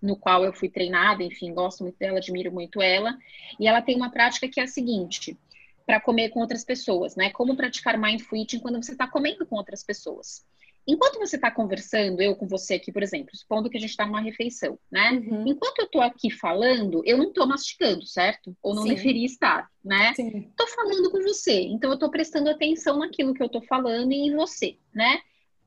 [0.00, 3.16] no qual eu fui treinada, enfim, gosto muito dela, admiro muito ela,
[3.58, 5.36] e ela tem uma prática que é a seguinte,
[5.86, 7.30] para comer com outras pessoas, né?
[7.30, 10.44] Como praticar mindful eating quando você está comendo com outras pessoas.
[10.86, 14.04] Enquanto você está conversando, eu com você aqui, por exemplo, supondo que a gente está
[14.04, 15.12] numa refeição, né?
[15.12, 15.46] Uhum.
[15.46, 18.54] Enquanto eu estou aqui falando, eu não estou mastigando, certo?
[18.62, 18.94] Ou não Sim.
[18.94, 20.12] deveria estar, né?
[20.18, 24.26] Estou falando com você, então eu estou prestando atenção naquilo que eu estou falando e
[24.26, 25.20] em você, né?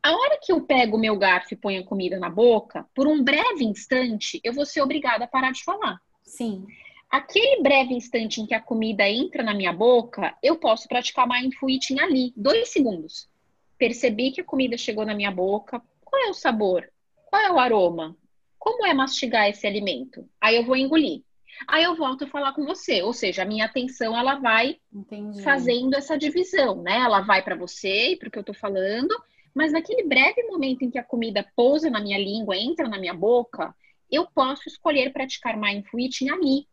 [0.03, 3.07] A hora que eu pego o meu garfo e ponho a comida na boca, por
[3.07, 5.99] um breve instante, eu vou ser obrigada a parar de falar.
[6.23, 6.65] Sim.
[7.09, 11.69] Aquele breve instante em que a comida entra na minha boca, eu posso praticar mindful
[11.69, 13.29] eating ali, dois segundos.
[13.77, 15.81] Percebi que a comida chegou na minha boca.
[16.03, 16.89] Qual é o sabor?
[17.29, 18.15] Qual é o aroma?
[18.59, 20.27] Como é mastigar esse alimento?
[20.41, 21.21] Aí eu vou engolir.
[21.67, 25.41] Aí eu volto a falar com você, ou seja, a minha atenção ela vai Entendi.
[25.41, 26.97] fazendo essa divisão, né?
[26.99, 29.15] Ela vai para você e para o que eu estou falando,
[29.55, 33.13] mas naquele breve momento em que a comida pousa na minha língua, entra na minha
[33.13, 33.73] boca,
[34.11, 36.67] eu posso escolher praticar mindful eating ali,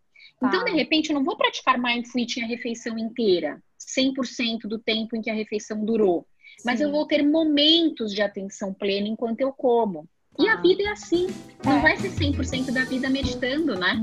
[0.44, 0.48] Tá.
[0.48, 5.16] Então, de repente, eu não vou praticar mindful eating a refeição inteira, 100% do tempo
[5.16, 6.26] em que a refeição durou.
[6.58, 6.62] Sim.
[6.64, 10.08] Mas eu vou ter momentos de atenção plena enquanto eu como.
[10.38, 10.62] E a tá.
[10.62, 11.28] vida é assim.
[11.64, 11.80] Não é.
[11.80, 13.98] vai ser 100% da vida meditando, né?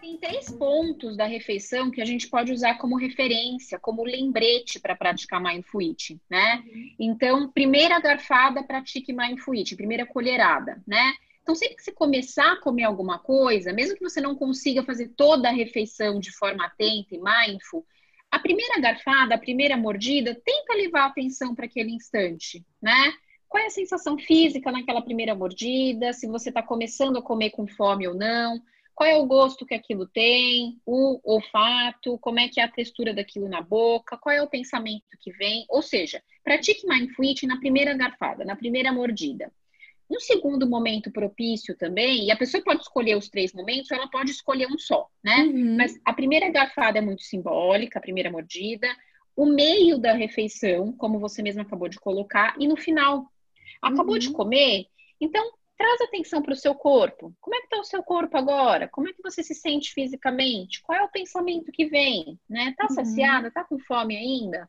[0.00, 4.94] Tem três pontos da refeição que a gente pode usar como referência, como lembrete para
[4.94, 6.62] praticar mindful eating, né?
[6.66, 6.90] Uhum.
[6.98, 11.14] Então, primeira garfada, pratique mindful eating, primeira colherada, né?
[11.42, 15.08] Então, sempre que você começar a comer alguma coisa, mesmo que você não consiga fazer
[15.16, 17.84] toda a refeição de forma atenta e mindful,
[18.30, 23.12] a primeira garfada, a primeira mordida, tenta levar a atenção para aquele instante, né?
[23.48, 26.12] Qual é a sensação física naquela primeira mordida?
[26.12, 28.62] Se você está começando a comer com fome ou não?
[28.94, 30.80] Qual é o gosto que aquilo tem?
[30.86, 32.16] O olfato?
[32.18, 34.16] Como é que é a textura daquilo na boca?
[34.16, 35.64] Qual é o pensamento que vem?
[35.68, 39.50] Ou seja, pratique mindful eating na primeira garfada, na primeira mordida.
[40.10, 44.10] Um segundo momento propício também, e a pessoa pode escolher os três momentos, ou ela
[44.10, 45.44] pode escolher um só, né?
[45.44, 45.76] Uhum.
[45.76, 48.88] Mas a primeira garfada é muito simbólica, a primeira mordida,
[49.36, 53.30] o meio da refeição, como você mesmo acabou de colocar, e no final.
[53.80, 54.18] Acabou uhum.
[54.18, 54.86] de comer?
[55.20, 57.32] Então, traz atenção para o seu corpo.
[57.40, 58.88] Como é que está o seu corpo agora?
[58.88, 60.82] Como é que você se sente fisicamente?
[60.82, 62.38] Qual é o pensamento que vem?
[62.48, 62.74] Né?
[62.76, 62.94] Tá uhum.
[62.96, 63.50] saciada?
[63.50, 64.68] Tá com fome ainda?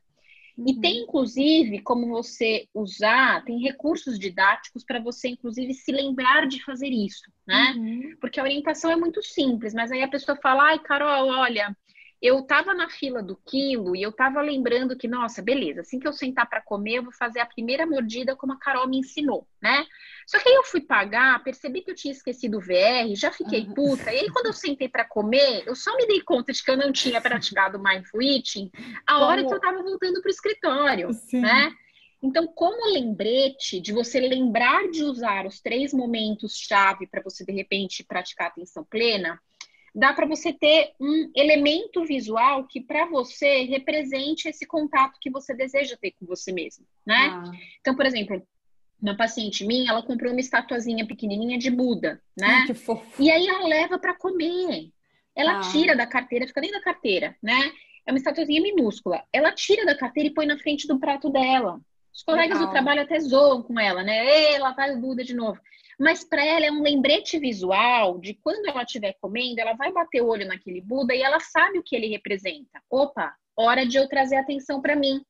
[0.57, 0.65] Uhum.
[0.67, 6.63] E tem, inclusive, como você usar, tem recursos didáticos para você, inclusive, se lembrar de
[6.63, 7.73] fazer isso, né?
[7.75, 8.15] Uhum.
[8.19, 11.75] Porque a orientação é muito simples, mas aí a pessoa fala, ai, Carol, olha,
[12.21, 16.07] eu estava na fila do quilo e eu estava lembrando que, nossa, beleza, assim que
[16.07, 19.47] eu sentar para comer, eu vou fazer a primeira mordida como a Carol me ensinou,
[19.59, 19.87] né?
[20.27, 23.65] Só que aí eu fui pagar, percebi que eu tinha esquecido o VR, já fiquei
[23.65, 24.13] puta.
[24.13, 26.77] E aí, quando eu sentei para comer, eu só me dei conta de que eu
[26.77, 28.69] não tinha praticado mindful eating
[29.07, 31.41] a hora que eu estava voltando para o escritório, Sim.
[31.41, 31.73] né?
[32.23, 38.03] Então, como lembrete de você lembrar de usar os três momentos-chave para você, de repente,
[38.03, 39.41] praticar atenção plena,
[39.93, 45.53] dá para você ter um elemento visual que para você represente esse contato que você
[45.53, 47.29] deseja ter com você mesmo, né?
[47.31, 47.51] Ah.
[47.81, 48.41] Então, por exemplo,
[49.01, 52.65] uma paciente minha, ela comprou uma estatuazinha pequenininha de Buda, né?
[52.67, 53.21] Que fofo.
[53.21, 54.89] E aí ela leva para comer.
[55.35, 55.61] Ela ah.
[55.71, 57.71] tira da carteira, fica dentro da carteira, né?
[58.05, 59.23] É uma estatuazinha minúscula.
[59.31, 61.79] Ela tira da carteira e põe na frente do prato dela.
[62.13, 62.67] Os colegas Legal.
[62.67, 64.53] do trabalho até zoam com ela, né?
[64.53, 65.59] Ei, lá vai o Buda de novo
[65.99, 70.21] mas para ela é um lembrete visual de quando ela estiver comendo, ela vai bater
[70.21, 72.81] o olho naquele Buda e ela sabe o que ele representa.
[72.89, 75.23] Opa, hora de eu trazer atenção para mim,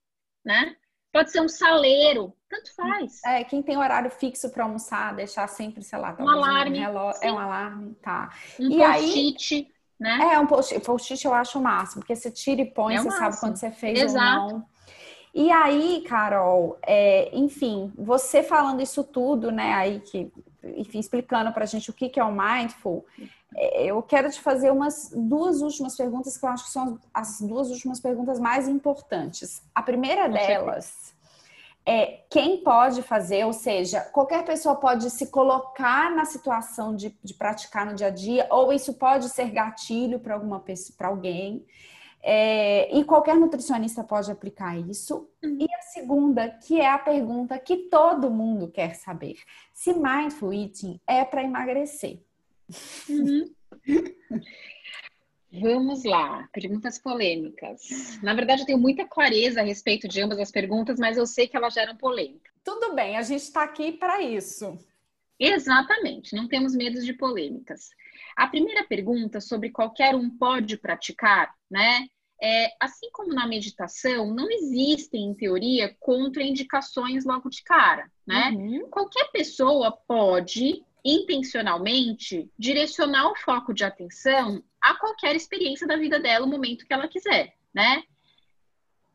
[0.45, 0.75] né?
[1.11, 3.21] Pode ser um saleiro, tanto faz.
[3.25, 6.79] É, quem tem horário fixo para almoçar, deixar sempre, sei lá, um alarme.
[6.79, 8.33] Um relógio, é um alarme, tá.
[8.57, 9.67] Um post-it,
[9.99, 10.19] né?
[10.33, 13.09] É, um post-it post eu acho o máximo, porque você tira e põe, é você
[13.09, 13.25] máximo.
[13.25, 14.41] sabe quando você fez Exato.
[14.41, 14.70] ou não.
[15.33, 20.31] E aí, Carol, é, enfim, você falando isso tudo, né, aí que
[20.63, 23.05] enfim, explicando para a gente o que, que é o mindful,
[23.55, 27.41] é, eu quero te fazer umas duas últimas perguntas que eu acho que são as
[27.41, 29.61] duas últimas perguntas mais importantes.
[29.73, 31.13] A primeira delas
[31.85, 37.33] é quem pode fazer, ou seja, qualquer pessoa pode se colocar na situação de, de
[37.33, 41.65] praticar no dia a dia, ou isso pode ser gatilho para alguma pessoa, para alguém.
[42.23, 45.29] É, e qualquer nutricionista pode aplicar isso.
[45.43, 45.57] Uhum.
[45.59, 49.35] E a segunda, que é a pergunta que todo mundo quer saber:
[49.73, 52.19] se mindful eating é para emagrecer?
[53.09, 53.51] Uhum.
[55.51, 58.17] Vamos lá, perguntas polêmicas.
[58.23, 61.45] Na verdade, eu tenho muita clareza a respeito de ambas as perguntas, mas eu sei
[61.45, 62.49] que elas geram polêmica.
[62.63, 64.77] Tudo bem, a gente está aqui para isso.
[65.37, 67.89] Exatamente, não temos medo de polêmicas.
[68.35, 72.07] A primeira pergunta sobre qualquer um pode praticar, né?
[72.43, 78.49] É, assim como na meditação, não existem, em teoria, contraindicações logo de cara, né?
[78.49, 78.89] Uhum.
[78.89, 86.45] Qualquer pessoa pode, intencionalmente, direcionar o foco de atenção a qualquer experiência da vida dela,
[86.45, 88.03] no momento que ela quiser, né?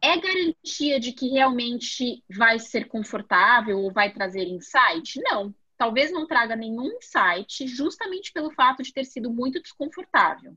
[0.00, 5.20] É garantia de que realmente vai ser confortável ou vai trazer insight?
[5.20, 10.56] Não talvez não traga nenhum insight, justamente pelo fato de ter sido muito desconfortável.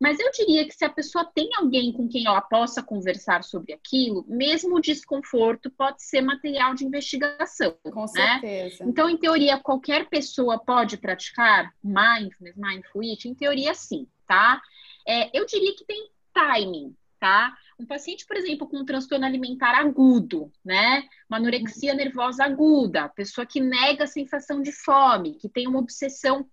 [0.00, 3.72] Mas eu diria que se a pessoa tem alguém com quem ela possa conversar sobre
[3.72, 7.76] aquilo, mesmo o desconforto pode ser material de investigação.
[7.82, 8.40] Com né?
[8.40, 8.84] certeza.
[8.84, 13.30] Então, em teoria, qualquer pessoa pode praticar mindfulness, mindful eating?
[13.30, 14.60] Em teoria, sim, tá?
[15.06, 17.56] É, eu diria que tem timing, tá?
[17.78, 21.04] Um paciente, por exemplo, com um transtorno alimentar agudo, né?
[21.28, 26.46] Uma anorexia nervosa aguda, pessoa que nega a sensação de fome, que tem uma obsessão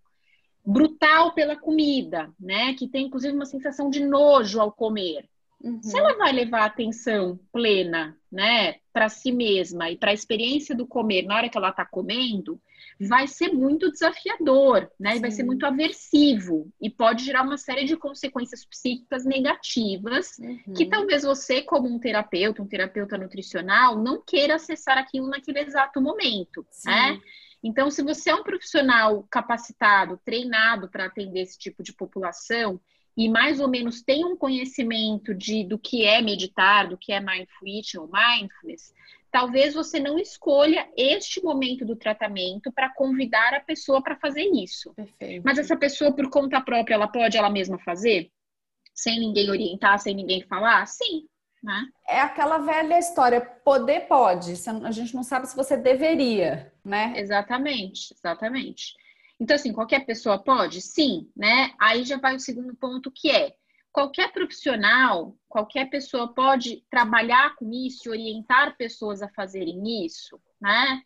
[0.66, 2.74] brutal pela comida, né?
[2.74, 5.30] Que tem inclusive uma sensação de nojo ao comer.
[5.64, 5.82] Uhum.
[5.84, 10.88] Se ela vai levar atenção plena, né, para si mesma e para a experiência do
[10.88, 12.60] comer na hora que ela está comendo,
[13.00, 15.16] vai ser muito desafiador, né?
[15.16, 15.22] Sim.
[15.22, 20.74] Vai ser muito aversivo e pode gerar uma série de consequências psíquicas negativas uhum.
[20.76, 26.02] que talvez você, como um terapeuta, um terapeuta nutricional, não queira acessar aquilo naquele exato
[26.02, 26.90] momento, Sim.
[26.90, 27.20] né?
[27.64, 32.82] Então, se você é um profissional capacitado, treinado para atender esse tipo de população
[33.16, 37.20] e mais ou menos tem um conhecimento de do que é meditar, do que é
[37.20, 38.94] mindfulness ou mindfulness,
[39.32, 44.94] talvez você não escolha este momento do tratamento para convidar a pessoa para fazer isso.
[44.94, 45.44] Perfeito.
[45.44, 48.30] Mas essa pessoa, por conta própria, ela pode ela mesma fazer?
[48.94, 50.86] Sem ninguém orientar, sem ninguém falar?
[50.86, 51.26] Sim.
[51.64, 51.86] Né?
[52.08, 57.14] É aquela velha história, poder pode, a gente não sabe se você deveria, né?
[57.16, 58.96] Exatamente, exatamente.
[59.42, 60.80] Então, assim, qualquer pessoa pode?
[60.84, 61.74] Sim, né?
[61.80, 63.56] Aí já vai o segundo ponto que é
[63.92, 71.02] qualquer profissional, qualquer pessoa pode trabalhar com isso, orientar pessoas a fazerem isso, né?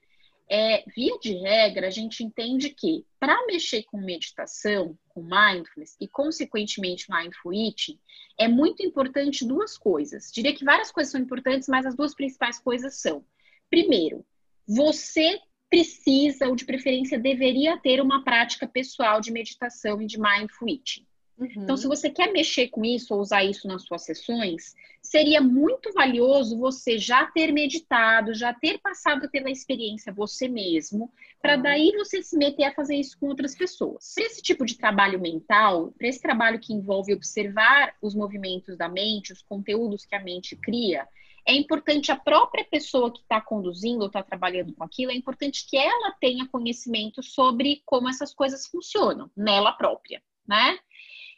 [0.52, 6.06] É, via de regra, a gente entende que para mexer com meditação, com mindfulness e,
[6.06, 7.98] consequentemente, mindful eating,
[8.38, 10.30] é muito importante duas coisas.
[10.30, 13.26] Diria que várias coisas são importantes, mas as duas principais coisas são:
[13.70, 14.26] primeiro,
[14.68, 15.40] você
[15.76, 21.06] precisa, ou de preferência deveria ter uma prática pessoal de meditação e de mindful eating
[21.38, 21.50] Uhum.
[21.58, 25.92] Então, se você quer mexer com isso ou usar isso nas suas sessões, seria muito
[25.94, 31.12] valioso você já ter meditado, já ter passado pela experiência você mesmo,
[31.42, 31.62] para uhum.
[31.62, 34.14] daí você se meter a fazer isso com outras pessoas.
[34.16, 38.88] Para esse tipo de trabalho mental, para esse trabalho que envolve observar os movimentos da
[38.88, 41.06] mente, os conteúdos que a mente cria,
[41.48, 45.66] é importante a própria pessoa que está conduzindo ou está trabalhando com aquilo, é importante
[45.70, 50.80] que ela tenha conhecimento sobre como essas coisas funcionam nela própria, né?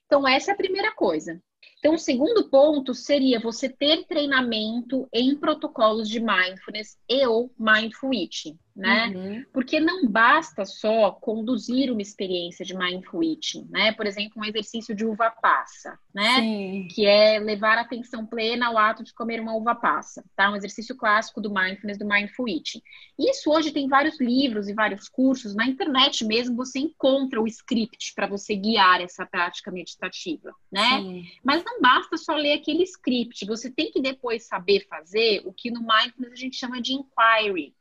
[0.06, 1.42] Então, essa é a primeira coisa.
[1.80, 8.14] Então, o segundo ponto seria você ter treinamento em protocolos de mindfulness e ou mindful
[8.14, 9.08] eating né?
[9.08, 9.46] Uhum.
[9.52, 13.92] Porque não basta só conduzir uma experiência de mindful eating, né?
[13.92, 16.36] Por exemplo, um exercício de uva passa, né?
[16.36, 16.88] Sim.
[16.92, 20.52] Que é levar a atenção plena ao ato de comer uma uva passa, tá?
[20.52, 22.82] Um exercício clássico do mindfulness, do mindful eating.
[23.18, 28.14] Isso hoje tem vários livros e vários cursos, na internet mesmo você encontra o script
[28.14, 31.00] para você guiar essa prática meditativa, né?
[31.02, 31.26] Sim.
[31.44, 35.72] Mas não basta só ler aquele script, você tem que depois saber fazer o que
[35.72, 37.74] no mindfulness a gente chama de inquiry,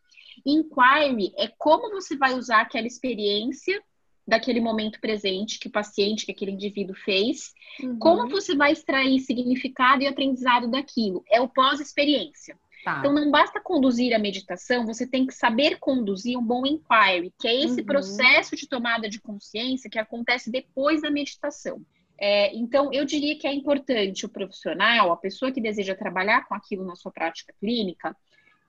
[0.46, 3.82] Inquiry é como você vai usar aquela experiência
[4.26, 7.98] daquele momento presente que o paciente, que aquele indivíduo fez, uhum.
[7.98, 11.24] como você vai extrair significado e aprendizado daquilo.
[11.30, 12.58] É o pós-experiência.
[12.84, 12.98] Tá.
[12.98, 17.48] Então, não basta conduzir a meditação, você tem que saber conduzir um bom inquiry, que
[17.48, 17.86] é esse uhum.
[17.86, 21.84] processo de tomada de consciência que acontece depois da meditação.
[22.18, 26.54] É, então, eu diria que é importante o profissional, a pessoa que deseja trabalhar com
[26.54, 28.16] aquilo na sua prática clínica,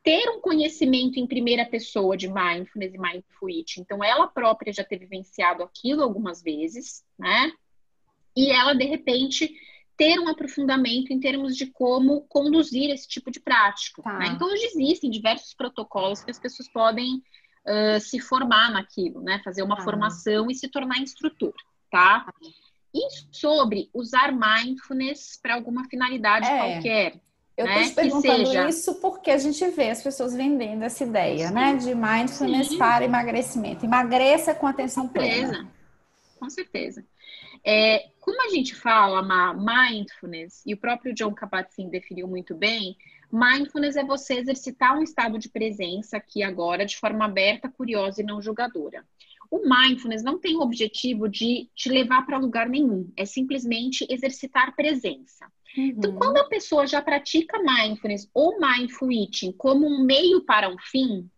[0.07, 3.81] ter um conhecimento em primeira pessoa de mindfulness e mindful eating.
[3.81, 7.51] Então, ela própria já ter vivenciado aquilo algumas vezes, né?
[8.33, 9.53] E ela, de repente,
[9.97, 14.01] ter um aprofundamento em termos de como conduzir esse tipo de prática.
[14.01, 14.17] Tá.
[14.17, 14.27] Né?
[14.27, 17.15] Então, hoje existem diversos protocolos que as pessoas podem
[17.65, 19.41] uh, se formar naquilo, né?
[19.43, 19.83] Fazer uma tá.
[19.83, 21.53] formação e se tornar instrutor,
[21.91, 22.21] tá?
[22.21, 22.33] tá?
[22.95, 26.57] E sobre usar mindfulness para alguma finalidade é.
[26.57, 27.19] qualquer.
[27.57, 27.87] Eu estou né?
[27.87, 31.53] te perguntando isso porque a gente vê as pessoas vendendo essa ideia, Sim.
[31.55, 31.75] né?
[31.75, 32.77] De mindfulness Sim.
[32.77, 33.83] para emagrecimento.
[33.83, 35.47] Emagreça com atenção com certeza.
[35.47, 35.71] plena.
[36.39, 37.03] Com certeza.
[37.65, 39.23] É, como a gente fala
[39.55, 42.95] mindfulness, e o próprio John Kabat-Zinn definiu muito bem,
[43.31, 48.25] mindfulness é você exercitar um estado de presença aqui agora de forma aberta, curiosa e
[48.25, 49.03] não julgadora.
[49.49, 54.75] O mindfulness não tem o objetivo de te levar para lugar nenhum, é simplesmente exercitar
[54.75, 55.45] presença.
[55.77, 55.85] Uhum.
[55.85, 60.77] Então, quando a pessoa já pratica mindfulness ou mindful eating como um meio para um
[60.79, 61.29] fim,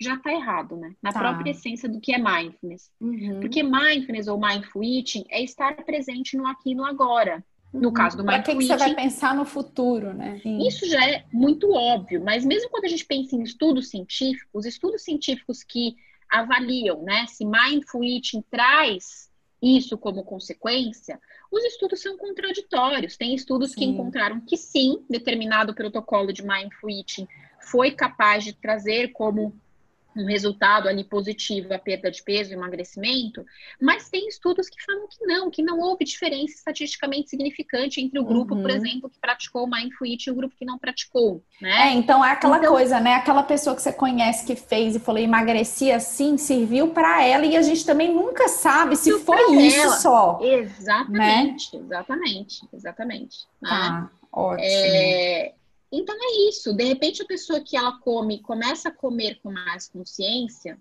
[0.00, 0.94] já está errado, né?
[1.02, 1.18] Na tá.
[1.18, 2.90] própria essência do que é mindfulness.
[3.00, 3.40] Uhum.
[3.40, 7.44] Porque mindfulness ou mindful eating é estar presente no aqui e no agora.
[7.72, 7.94] No uhum.
[7.94, 8.58] caso do mindful eating.
[8.58, 10.38] que você vai pensar no futuro, né?
[10.42, 10.66] Sim.
[10.66, 15.02] Isso já é muito óbvio, mas mesmo quando a gente pensa em estudos científicos, estudos
[15.02, 15.96] científicos que
[16.30, 19.28] avaliam, né, se mindful eating traz
[19.60, 23.16] isso como consequência, os estudos são contraditórios.
[23.16, 23.76] Tem estudos sim.
[23.76, 27.26] que encontraram que sim, determinado protocolo de mindful eating
[27.60, 29.58] foi capaz de trazer como
[30.18, 33.44] um resultado ali positivo a perda de peso e emagrecimento,
[33.80, 38.24] mas tem estudos que falam que não, que não houve diferença estatisticamente significante entre o
[38.24, 38.62] grupo, uhum.
[38.62, 41.88] por exemplo, que praticou o Mindful Eating e o grupo que não praticou, né?
[41.88, 43.14] É, então é aquela então, coisa, né?
[43.14, 47.56] Aquela pessoa que você conhece que fez e falou emagrecia assim, serviu para ela e
[47.56, 49.96] a gente também nunca sabe se foi isso ela.
[49.96, 50.38] só.
[50.42, 51.84] Exatamente, né?
[51.84, 53.38] exatamente, exatamente.
[53.60, 53.68] Né?
[53.68, 54.64] Tá, ótimo.
[54.64, 55.52] É,
[55.90, 56.72] então é isso.
[56.72, 60.78] De repente a pessoa que ela come começa a comer com mais consciência,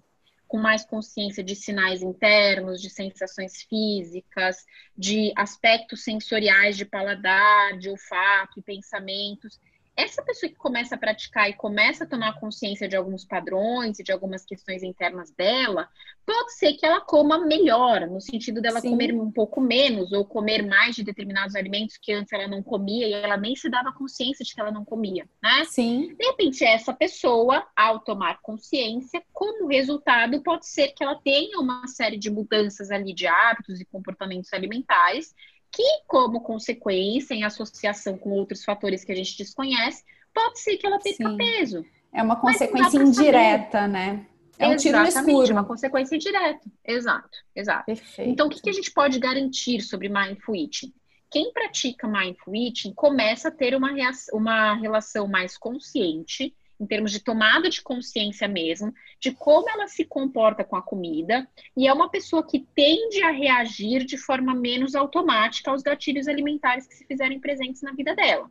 [0.47, 4.65] com mais consciência de sinais internos, de sensações físicas,
[4.97, 9.59] de aspectos sensoriais de paladar, de olfato e pensamentos
[9.97, 14.03] essa pessoa que começa a praticar e começa a tomar consciência de alguns padrões e
[14.03, 15.89] de algumas questões internas dela,
[16.23, 18.91] pode ser que ela coma melhor, no sentido dela Sim.
[18.91, 23.07] comer um pouco menos ou comer mais de determinados alimentos que antes ela não comia
[23.07, 25.65] e ela nem se dava consciência de que ela não comia, né?
[25.65, 26.13] Sim.
[26.15, 31.87] De repente, essa pessoa, ao tomar consciência, como resultado, pode ser que ela tenha uma
[31.87, 35.33] série de mudanças ali de hábitos e comportamentos alimentares
[35.71, 40.03] que, como consequência, em associação com outros fatores que a gente desconhece,
[40.33, 41.37] pode ser que ela perca Sim.
[41.37, 41.85] peso.
[42.13, 43.87] É uma consequência indireta, saber.
[43.91, 44.27] né?
[44.59, 45.51] É um tiro no escuro.
[45.51, 46.67] uma consequência indireta.
[46.83, 47.85] Exato, exato.
[47.85, 48.31] Perfeito.
[48.31, 50.93] Então, o que, que a gente pode garantir sobre mindful eating?
[51.29, 53.91] Quem pratica mindful eating começa a ter uma,
[54.33, 60.05] uma relação mais consciente em termos de tomada de consciência mesmo, de como ela se
[60.05, 64.95] comporta com a comida, e é uma pessoa que tende a reagir de forma menos
[64.95, 68.49] automática aos gatilhos alimentares que se fizerem presentes na vida dela.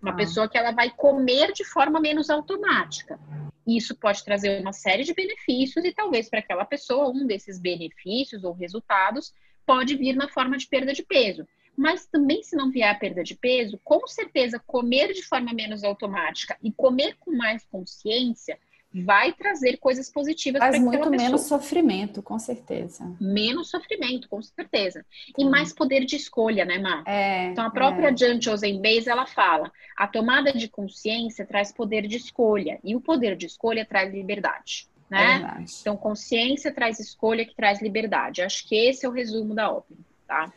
[0.00, 0.16] Uma ah.
[0.16, 3.18] pessoa que ela vai comer de forma menos automática.
[3.66, 8.42] Isso pode trazer uma série de benefícios e talvez para aquela pessoa um desses benefícios
[8.42, 9.32] ou resultados
[9.66, 11.46] pode vir na forma de perda de peso.
[11.78, 15.84] Mas também, se não vier a perda de peso, com certeza comer de forma menos
[15.84, 18.58] automática e comer com mais consciência
[18.92, 23.14] vai trazer coisas positivas para aquela muito menos sofrimento, com certeza.
[23.20, 25.04] Menos sofrimento, com certeza.
[25.36, 25.50] E hum.
[25.50, 27.04] mais poder de escolha, né, Mar?
[27.06, 28.16] É, então, a própria é.
[28.16, 33.36] Jan Chosen ela fala, a tomada de consciência traz poder de escolha, e o poder
[33.36, 35.58] de escolha traz liberdade, né?
[35.60, 38.42] É então, consciência traz escolha, que traz liberdade.
[38.42, 40.52] Acho que esse é o resumo da ópera, tá?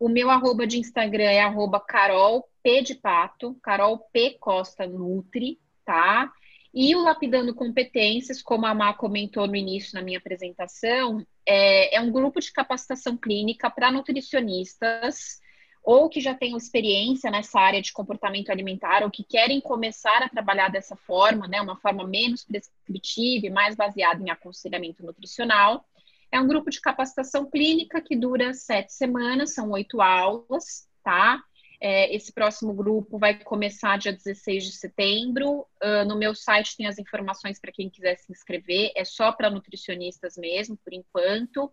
[0.00, 5.60] O meu arroba de Instagram é arroba Carol P de Pato, Carol P Costa Nutri,
[5.84, 6.32] tá?
[6.74, 12.00] E o Lapidando Competências, como a Má comentou no início na minha apresentação, é, é
[12.00, 15.40] um grupo de capacitação clínica para nutricionistas
[15.82, 20.28] ou que já tenham experiência nessa área de comportamento alimentar ou que querem começar a
[20.28, 25.84] trabalhar dessa forma, né, uma forma menos prescritiva e mais baseada em aconselhamento nutricional.
[26.30, 31.42] É um grupo de capacitação clínica que dura sete semanas, são oito aulas, tá?
[31.80, 35.66] É, esse próximo grupo vai começar dia 16 de setembro.
[35.82, 38.92] Uh, no meu site tem as informações para quem quiser se inscrever.
[38.94, 41.70] É só para nutricionistas mesmo, por enquanto.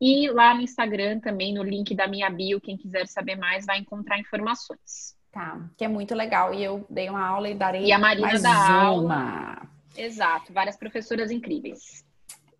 [0.00, 3.78] E lá no Instagram também, no link da minha bio, quem quiser saber mais vai
[3.78, 5.16] encontrar informações.
[5.32, 6.54] Tá, que é muito legal.
[6.54, 8.80] E eu dei uma aula e darei e a Marina mais da uma.
[8.80, 9.68] Aula.
[9.96, 12.06] Exato, várias professoras incríveis.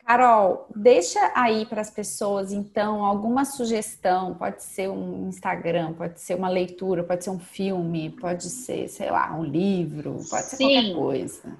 [0.08, 4.34] Carol, deixa aí para as pessoas, então, alguma sugestão.
[4.34, 9.10] Pode ser um Instagram, pode ser uma leitura, pode ser um filme, pode ser, sei
[9.10, 10.64] lá, um livro, pode ser Sim.
[10.64, 11.58] qualquer coisa.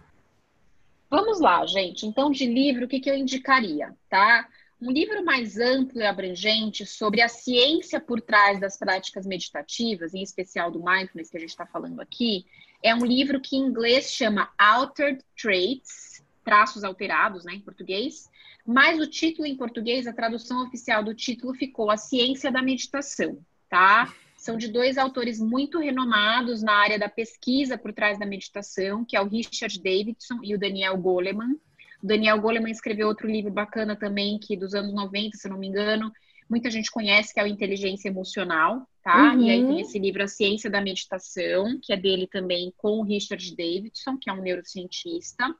[1.10, 2.06] Vamos lá, gente.
[2.06, 4.48] Então, de livro, o que, que eu indicaria, tá?
[4.80, 10.22] Um livro mais amplo e abrangente sobre a ciência por trás das práticas meditativas, em
[10.22, 12.46] especial do mindfulness que a gente está falando aqui,
[12.82, 18.30] é um livro que em inglês chama Altered Traits, traços alterados, né, em português,
[18.68, 23.38] mas o título em português, a tradução oficial do título ficou A Ciência da Meditação,
[23.66, 24.12] tá?
[24.36, 29.16] São de dois autores muito renomados na área da pesquisa por trás da meditação, que
[29.16, 31.56] é o Richard Davidson e o Daniel Goleman.
[32.02, 35.58] O Daniel Goleman escreveu outro livro bacana também, que dos anos 90, se eu não
[35.58, 36.12] me engano,
[36.46, 39.32] muita gente conhece, que é o Inteligência Emocional, tá?
[39.32, 39.44] Uhum.
[39.44, 39.80] E aí tem uhum.
[39.80, 44.28] esse livro A Ciência da Meditação, que é dele também com o Richard Davidson, que
[44.28, 45.56] é um neurocientista.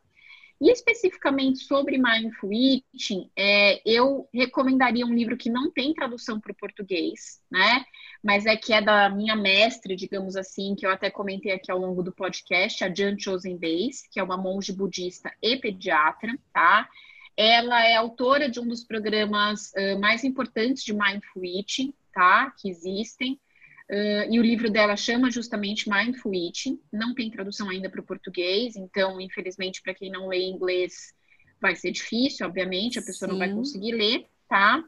[0.60, 6.50] E especificamente sobre mindful eating, é, eu recomendaria um livro que não tem tradução para
[6.50, 7.84] o português, né?
[8.22, 11.78] Mas é que é da minha mestre, digamos assim, que eu até comentei aqui ao
[11.78, 16.88] longo do podcast, a Jan Chosen Base, que é uma monge budista e pediatra, tá?
[17.36, 22.52] Ela é autora de um dos programas uh, mais importantes de mindful eating, tá?
[22.58, 23.40] Que existem.
[23.90, 28.04] Uh, e o livro dela chama justamente Mindful Eating, não tem tradução ainda para o
[28.04, 31.14] português, então, infelizmente, para quem não lê inglês,
[31.60, 33.32] vai ser difícil, obviamente, a pessoa Sim.
[33.32, 34.84] não vai conseguir ler, tá?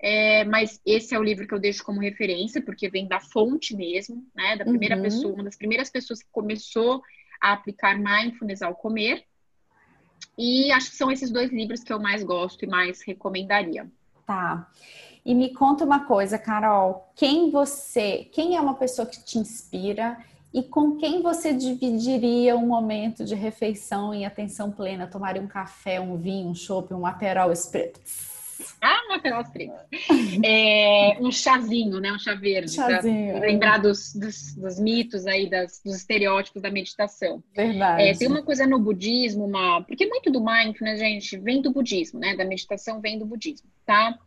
[0.00, 3.74] É, mas esse é o livro que eu deixo como referência, porque vem da fonte
[3.76, 4.56] mesmo, né?
[4.56, 5.02] Da primeira uhum.
[5.02, 7.02] pessoa, uma das primeiras pessoas que começou
[7.40, 9.24] a aplicar mindfulness ao comer.
[10.36, 13.90] E acho que são esses dois livros que eu mais gosto e mais recomendaria.
[14.28, 14.68] Tá.
[15.24, 20.18] E me conta uma coisa, Carol, quem você, quem é uma pessoa que te inspira
[20.52, 25.06] e com quem você dividiria um momento de refeição em atenção plena?
[25.06, 28.36] Tomaria um café, um vinho, um chopp, um aperol spritz?
[28.82, 29.72] Ah, um aperol spritz.
[30.44, 32.12] É, um chazinho, né?
[32.12, 32.72] Um chá verde.
[32.72, 33.38] Chazinho.
[33.38, 33.50] Pra é.
[33.50, 37.42] lembrar dos, dos, dos, mitos aí, das, dos estereótipos da meditação.
[37.56, 38.02] Verdade.
[38.02, 39.82] É, tem uma coisa no budismo, uma...
[39.84, 42.36] porque muito do mindfulness, gente, vem do budismo, né?
[42.36, 44.18] Da meditação vem do budismo, tá?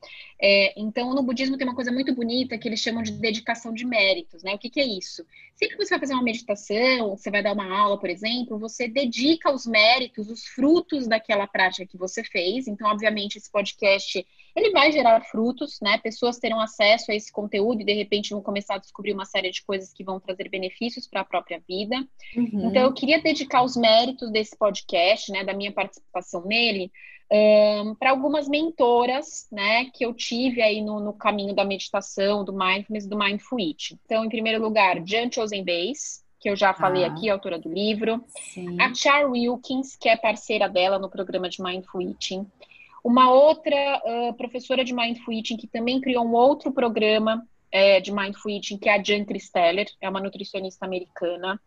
[0.42, 3.86] É, então, no budismo tem uma coisa muito bonita que eles chamam de dedicação de
[3.86, 4.56] méritos, né?
[4.56, 5.24] O que, que é isso?
[5.54, 8.88] Sempre que você vai fazer uma meditação, você vai dar uma aula, por exemplo, você
[8.88, 12.68] dedica os méritos, os frutos daquela prática que você fez.
[12.68, 16.00] Então, obviamente, esse podcast ele vai gerar frutos, né?
[16.00, 19.52] Pessoas terão acesso a esse conteúdo e de repente vão começar a descobrir uma série
[19.52, 21.96] de coisas que vão trazer benefícios para a própria vida.
[22.36, 22.68] Uhum.
[22.68, 26.92] Então, eu queria dedicar os méritos desse podcast, né, da minha participação nele,
[27.32, 32.52] um, para algumas mentoras, né, que eu tive aí no, no, caminho da meditação, do
[32.52, 33.98] mindfulness, do mindful eating.
[34.06, 37.72] Então, em primeiro lugar, Jan Chosen Base, que eu já falei ah, aqui, autora do
[37.72, 38.22] livro.
[38.28, 38.82] Sim.
[38.82, 42.46] A Char Wilkins, que é parceira dela no programa de mindful eating.
[43.04, 48.12] Uma outra uh, professora de mindful eating que também criou um outro programa é, de
[48.12, 51.62] mindful eating, que é a Jan Kristeller, é uma nutricionista americana.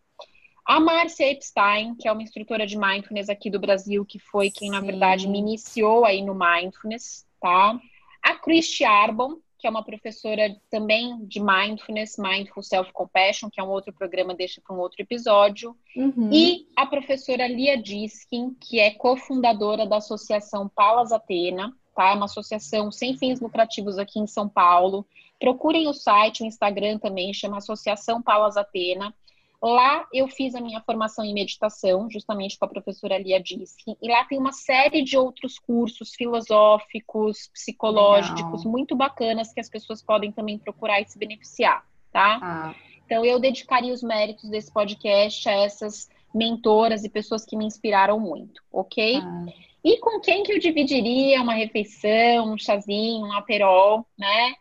[0.65, 4.69] A Marcia Epstein, que é uma instrutora de mindfulness aqui do Brasil, que foi quem,
[4.69, 4.75] Sim.
[4.75, 7.79] na verdade, me iniciou aí no mindfulness, tá?
[8.23, 13.69] A Christy Arbon, que é uma professora também de mindfulness, Mindful Self-Compassion, que é um
[13.69, 15.75] outro programa, deixa para um outro episódio.
[15.95, 16.29] Uhum.
[16.31, 22.11] E a professora Lia Diskin, que é cofundadora da Associação Palas Atena, tá?
[22.11, 25.05] É uma associação sem fins lucrativos aqui em São Paulo.
[25.39, 29.13] Procurem o site, o Instagram também, chama Associação Palas Atena.
[29.61, 34.07] Lá eu fiz a minha formação em meditação, justamente com a professora Lia Diskin, e
[34.07, 38.71] lá tem uma série de outros cursos filosóficos, psicológicos, Legal.
[38.71, 42.39] muito bacanas que as pessoas podem também procurar e se beneficiar, tá?
[42.41, 42.75] Ah.
[43.05, 48.19] Então eu dedicaria os méritos desse podcast a essas mentoras e pessoas que me inspiraram
[48.19, 49.17] muito, ok?
[49.17, 49.45] Ah.
[49.83, 54.53] E com quem que eu dividiria uma refeição, um chazinho, um aperol, né?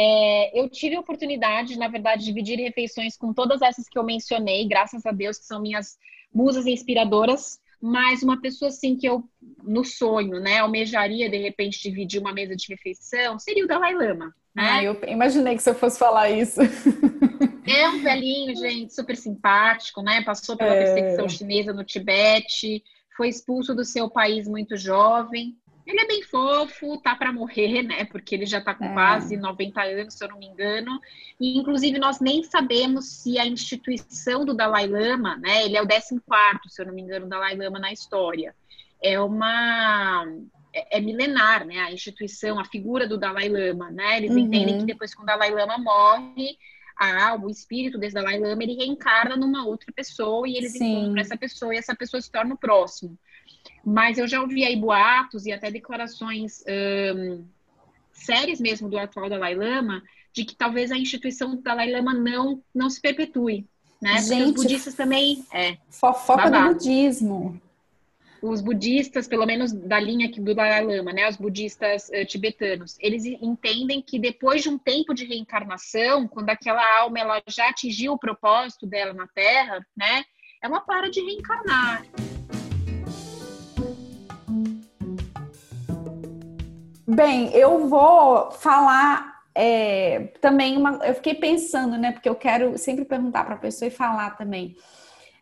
[0.00, 4.04] É, eu tive a oportunidade, na verdade, de dividir refeições com todas essas que eu
[4.04, 5.98] mencionei, graças a Deus, que são minhas
[6.32, 9.24] musas inspiradoras, mas uma pessoa assim que eu,
[9.60, 14.26] no sonho, né, almejaria de repente dividir uma mesa de refeição, seria o Dalai Lama.
[14.54, 14.70] Né?
[14.70, 16.60] Ah, eu imaginei que você fosse falar isso.
[17.66, 20.22] É um velhinho, gente, super simpático, né?
[20.22, 20.84] Passou pela é...
[20.84, 22.82] perseguição chinesa no Tibete,
[23.16, 25.56] foi expulso do seu país muito jovem,
[25.88, 28.04] ele é bem fofo, tá para morrer, né?
[28.04, 28.92] Porque ele já tá com é.
[28.92, 31.00] quase 90 anos, se eu não me engano.
[31.40, 35.64] E, inclusive, nós nem sabemos se a instituição do Dalai Lama, né?
[35.64, 36.20] Ele é o 14,
[36.68, 38.54] se eu não me engano, Dalai Lama na história.
[39.02, 40.26] É uma.
[40.74, 41.78] É, é milenar, né?
[41.80, 44.18] A instituição, a figura do Dalai Lama, né?
[44.18, 44.40] Eles uhum.
[44.40, 46.58] entendem que depois que o Dalai Lama morre,
[46.98, 50.84] a alma, o espírito desse Dalai Lama, ele reencarna numa outra pessoa e eles Sim.
[50.84, 53.18] encontram essa pessoa e essa pessoa se torna o próximo.
[53.84, 56.62] Mas eu já ouvi aí boatos e até declarações
[57.16, 57.44] um,
[58.12, 60.02] sérias mesmo do atual Dalai Lama
[60.32, 63.66] de que talvez a instituição do Dalai Lama não, não se perpetue.
[64.00, 64.20] Né?
[64.20, 65.44] Gente, Porque os budistas também.
[65.52, 66.68] É, fofoca babado.
[66.68, 67.60] do budismo.
[68.40, 73.24] Os budistas, pelo menos da linha do Dalai Lama, né, os budistas uh, tibetanos, eles
[73.24, 78.18] entendem que depois de um tempo de reencarnação, quando aquela alma ela já atingiu o
[78.18, 80.22] propósito dela na Terra, né,
[80.62, 82.04] ela para de reencarnar.
[87.10, 91.00] Bem, eu vou falar é, também uma.
[91.06, 92.12] Eu fiquei pensando, né?
[92.12, 94.76] Porque eu quero sempre perguntar para a pessoa e falar também.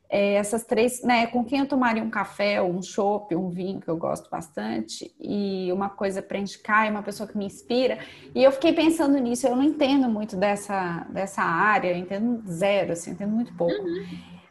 [0.08, 1.26] É, essas três, né?
[1.26, 5.68] Com quem eu tomaria um café, um chopp, um vinho, que eu gosto bastante, e
[5.72, 7.98] uma coisa para indicar, uma pessoa que me inspira.
[8.32, 12.92] E eu fiquei pensando nisso, eu não entendo muito dessa, dessa área, eu entendo zero,
[12.92, 13.82] assim, entendo muito pouco.
[13.82, 14.06] Uhum.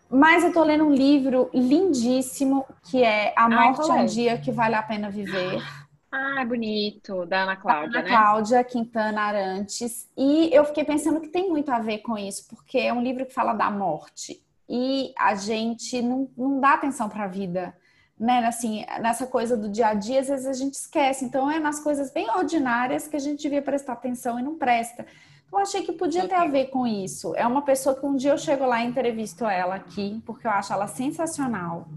[0.09, 4.51] Mas eu tô lendo um livro lindíssimo que é A Morte é um Dia que
[4.51, 5.63] Vale a Pena Viver.
[6.17, 8.15] Ah, bonito, da Ana Cláudia, da Ana né?
[8.15, 10.09] Cláudia Quintana Arantes.
[10.15, 13.25] E eu fiquei pensando que tem muito a ver com isso, porque é um livro
[13.25, 14.41] que fala da morte.
[14.67, 17.75] E a gente não, não dá atenção para a vida,
[18.17, 18.45] né?
[18.45, 21.25] Assim, nessa coisa do dia a dia, às vezes a gente esquece.
[21.25, 25.05] Então, é nas coisas bem ordinárias que a gente devia prestar atenção e não presta.
[25.51, 27.35] Eu achei que podia ter a ver com isso.
[27.35, 30.51] É uma pessoa que um dia eu chego lá e entrevisto ela aqui, porque eu
[30.51, 31.89] acho ela sensacional.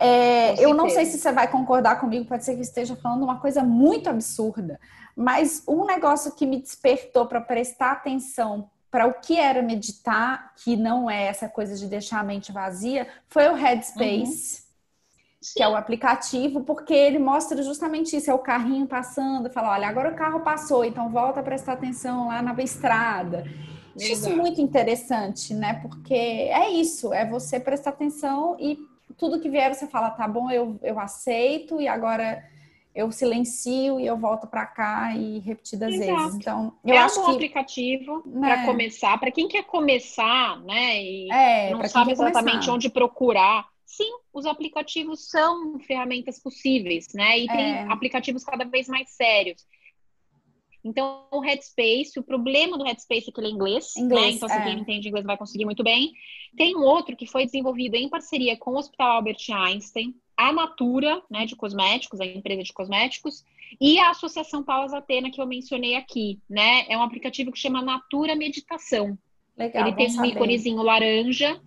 [0.00, 3.22] É, eu não sei se você vai concordar comigo, pode ser que eu esteja falando
[3.22, 4.80] uma coisa muito absurda,
[5.14, 10.74] mas um negócio que me despertou para prestar atenção para o que era meditar, que
[10.74, 14.62] não é essa coisa de deixar a mente vazia, foi o Headspace.
[14.62, 14.70] Uhum.
[15.54, 19.88] Que é o aplicativo, porque ele mostra justamente isso: é o carrinho passando, fala, olha,
[19.88, 23.44] agora o carro passou, então volta a prestar atenção lá na estrada.
[23.96, 25.80] Isso é muito interessante, né?
[25.80, 28.89] Porque é isso, é você prestar atenção e
[29.20, 32.42] tudo que vier você fala, tá bom, eu, eu aceito e agora
[32.94, 36.22] eu silencio e eu volto para cá e repetidas Exato.
[36.22, 36.34] vezes.
[36.36, 38.48] Então, eu é acho um que aplicativo né?
[38.48, 42.72] para começar, para quem quer começar, né, e é, não sabe exatamente começar.
[42.72, 43.68] onde procurar.
[43.84, 47.40] Sim, os aplicativos são ferramentas possíveis, né?
[47.40, 47.86] E tem é.
[47.90, 49.66] aplicativos cada vez mais sérios.
[50.84, 54.02] Então, o Headspace, o problema do Headspace é que ele é inglês, né?
[54.02, 54.32] inglês né?
[54.32, 54.62] Então, se é.
[54.62, 56.12] quem não entende inglês vai conseguir muito bem.
[56.56, 61.22] Tem um outro que foi desenvolvido em parceria com o Hospital Albert Einstein, a Natura,
[61.30, 63.44] né, de cosméticos, a empresa de cosméticos,
[63.78, 66.86] e a Associação Palas Atena, que eu mencionei aqui, né?
[66.88, 69.18] É um aplicativo que chama Natura Meditação.
[69.56, 71.60] Legal, ele tem um íconezinho laranja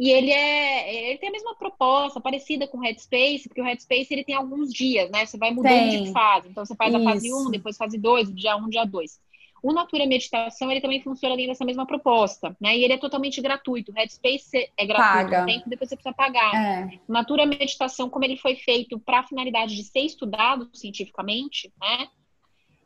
[0.00, 4.06] E ele é, ele tem a mesma proposta, parecida com o Headspace, porque o Headspace
[4.10, 5.26] ele tem alguns dias, né?
[5.26, 6.04] Você vai mudando tem.
[6.04, 6.48] de fase.
[6.48, 7.02] Então você faz Isso.
[7.02, 9.20] a fase 1, depois fase 2, dia 1, dia 2.
[9.62, 12.78] O Natura Meditação, ele também funciona dentro dessa mesma proposta, né?
[12.78, 13.92] E ele é totalmente gratuito.
[13.92, 15.44] O Headspace é gratuito, Paga.
[15.44, 16.54] tempo, depois você precisa pagar.
[16.54, 16.98] É.
[17.06, 22.08] Natura Meditação, como ele foi feito para a finalidade de ser estudado cientificamente, né?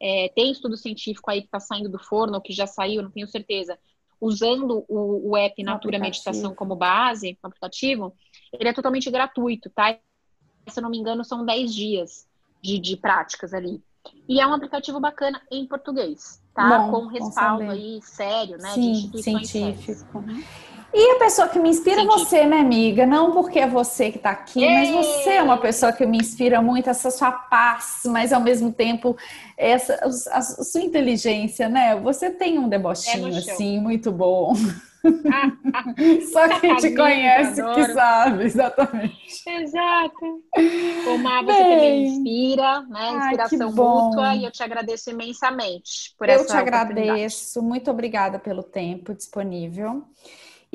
[0.01, 3.11] É, tem estudo científico aí que está saindo do forno, ou que já saiu, não
[3.13, 3.79] tenho certeza,
[4.21, 8.15] usando o, o app Natura Meditação como base, o aplicativo,
[8.53, 9.97] ele é totalmente gratuito, tá?
[10.69, 12.27] Se eu não me engano, são 10 dias
[12.63, 13.83] de, de práticas ali.
[14.29, 16.79] E é um aplicativo bacana em português, tá?
[16.79, 18.71] Bom, com respaldo aí sério, né?
[18.71, 20.19] Sim, de instituições científico.
[20.19, 20.43] Uhum.
[20.97, 23.05] E a pessoa que me inspira é você, minha amiga.
[23.05, 24.73] Não porque é você que está aqui, Ei!
[24.73, 28.73] mas você é uma pessoa que me inspira muito, essa sua paz, mas ao mesmo
[28.73, 29.17] tempo
[29.57, 31.97] essa a, a sua inteligência, né?
[31.97, 34.55] Você tem um debochinho é assim muito bom.
[36.33, 39.43] Só quem te conhece que sabe, exatamente.
[39.47, 40.43] Exato.
[41.13, 43.11] Omar, você Bem, também inspira, né?
[43.19, 48.39] Inspiração mútua, e eu te agradeço imensamente por eu essa Eu te agradeço, muito obrigada
[48.39, 50.05] pelo tempo disponível.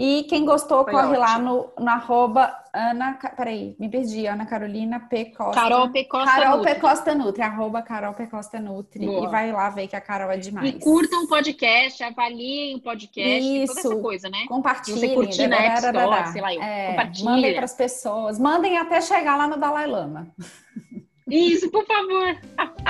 [0.01, 1.19] E quem gostou, Foi corre ótimo.
[1.19, 3.19] lá no, no arroba Ana.
[3.35, 4.27] Peraí, me perdi.
[4.27, 5.25] Ana Carolina P.
[5.25, 5.61] Costa.
[5.61, 6.05] Carol P.
[6.05, 6.73] Costa Carol Nutri.
[6.73, 6.79] P.
[6.79, 7.43] Costa Nutri.
[7.43, 8.27] Arroba Carol P.
[8.27, 9.05] Costa Nutri.
[9.05, 9.27] Boa.
[9.27, 10.69] E vai lá ver que a Carol é demais.
[10.69, 13.75] E curtam o podcast, avaliem o podcast, Isso.
[13.75, 14.45] toda essa coisa, né?
[14.47, 14.99] Compartilhem.
[15.01, 18.39] Você curtir na App Store, sei lá, é, Mandem para as pessoas.
[18.39, 20.29] Mandem até chegar lá no Dalai Lama.
[21.29, 22.37] Isso, por favor.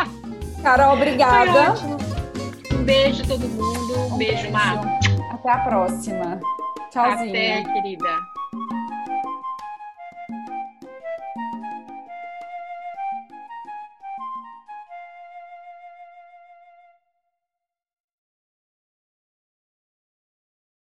[0.61, 1.73] Carol, obrigada.
[2.71, 3.97] Um beijo todo mundo.
[3.97, 4.51] Um, um beijo, beijo.
[4.51, 4.99] Mar.
[5.33, 6.39] Até a próxima.
[6.89, 7.29] Tchauzinho.
[7.29, 8.38] Até, querida.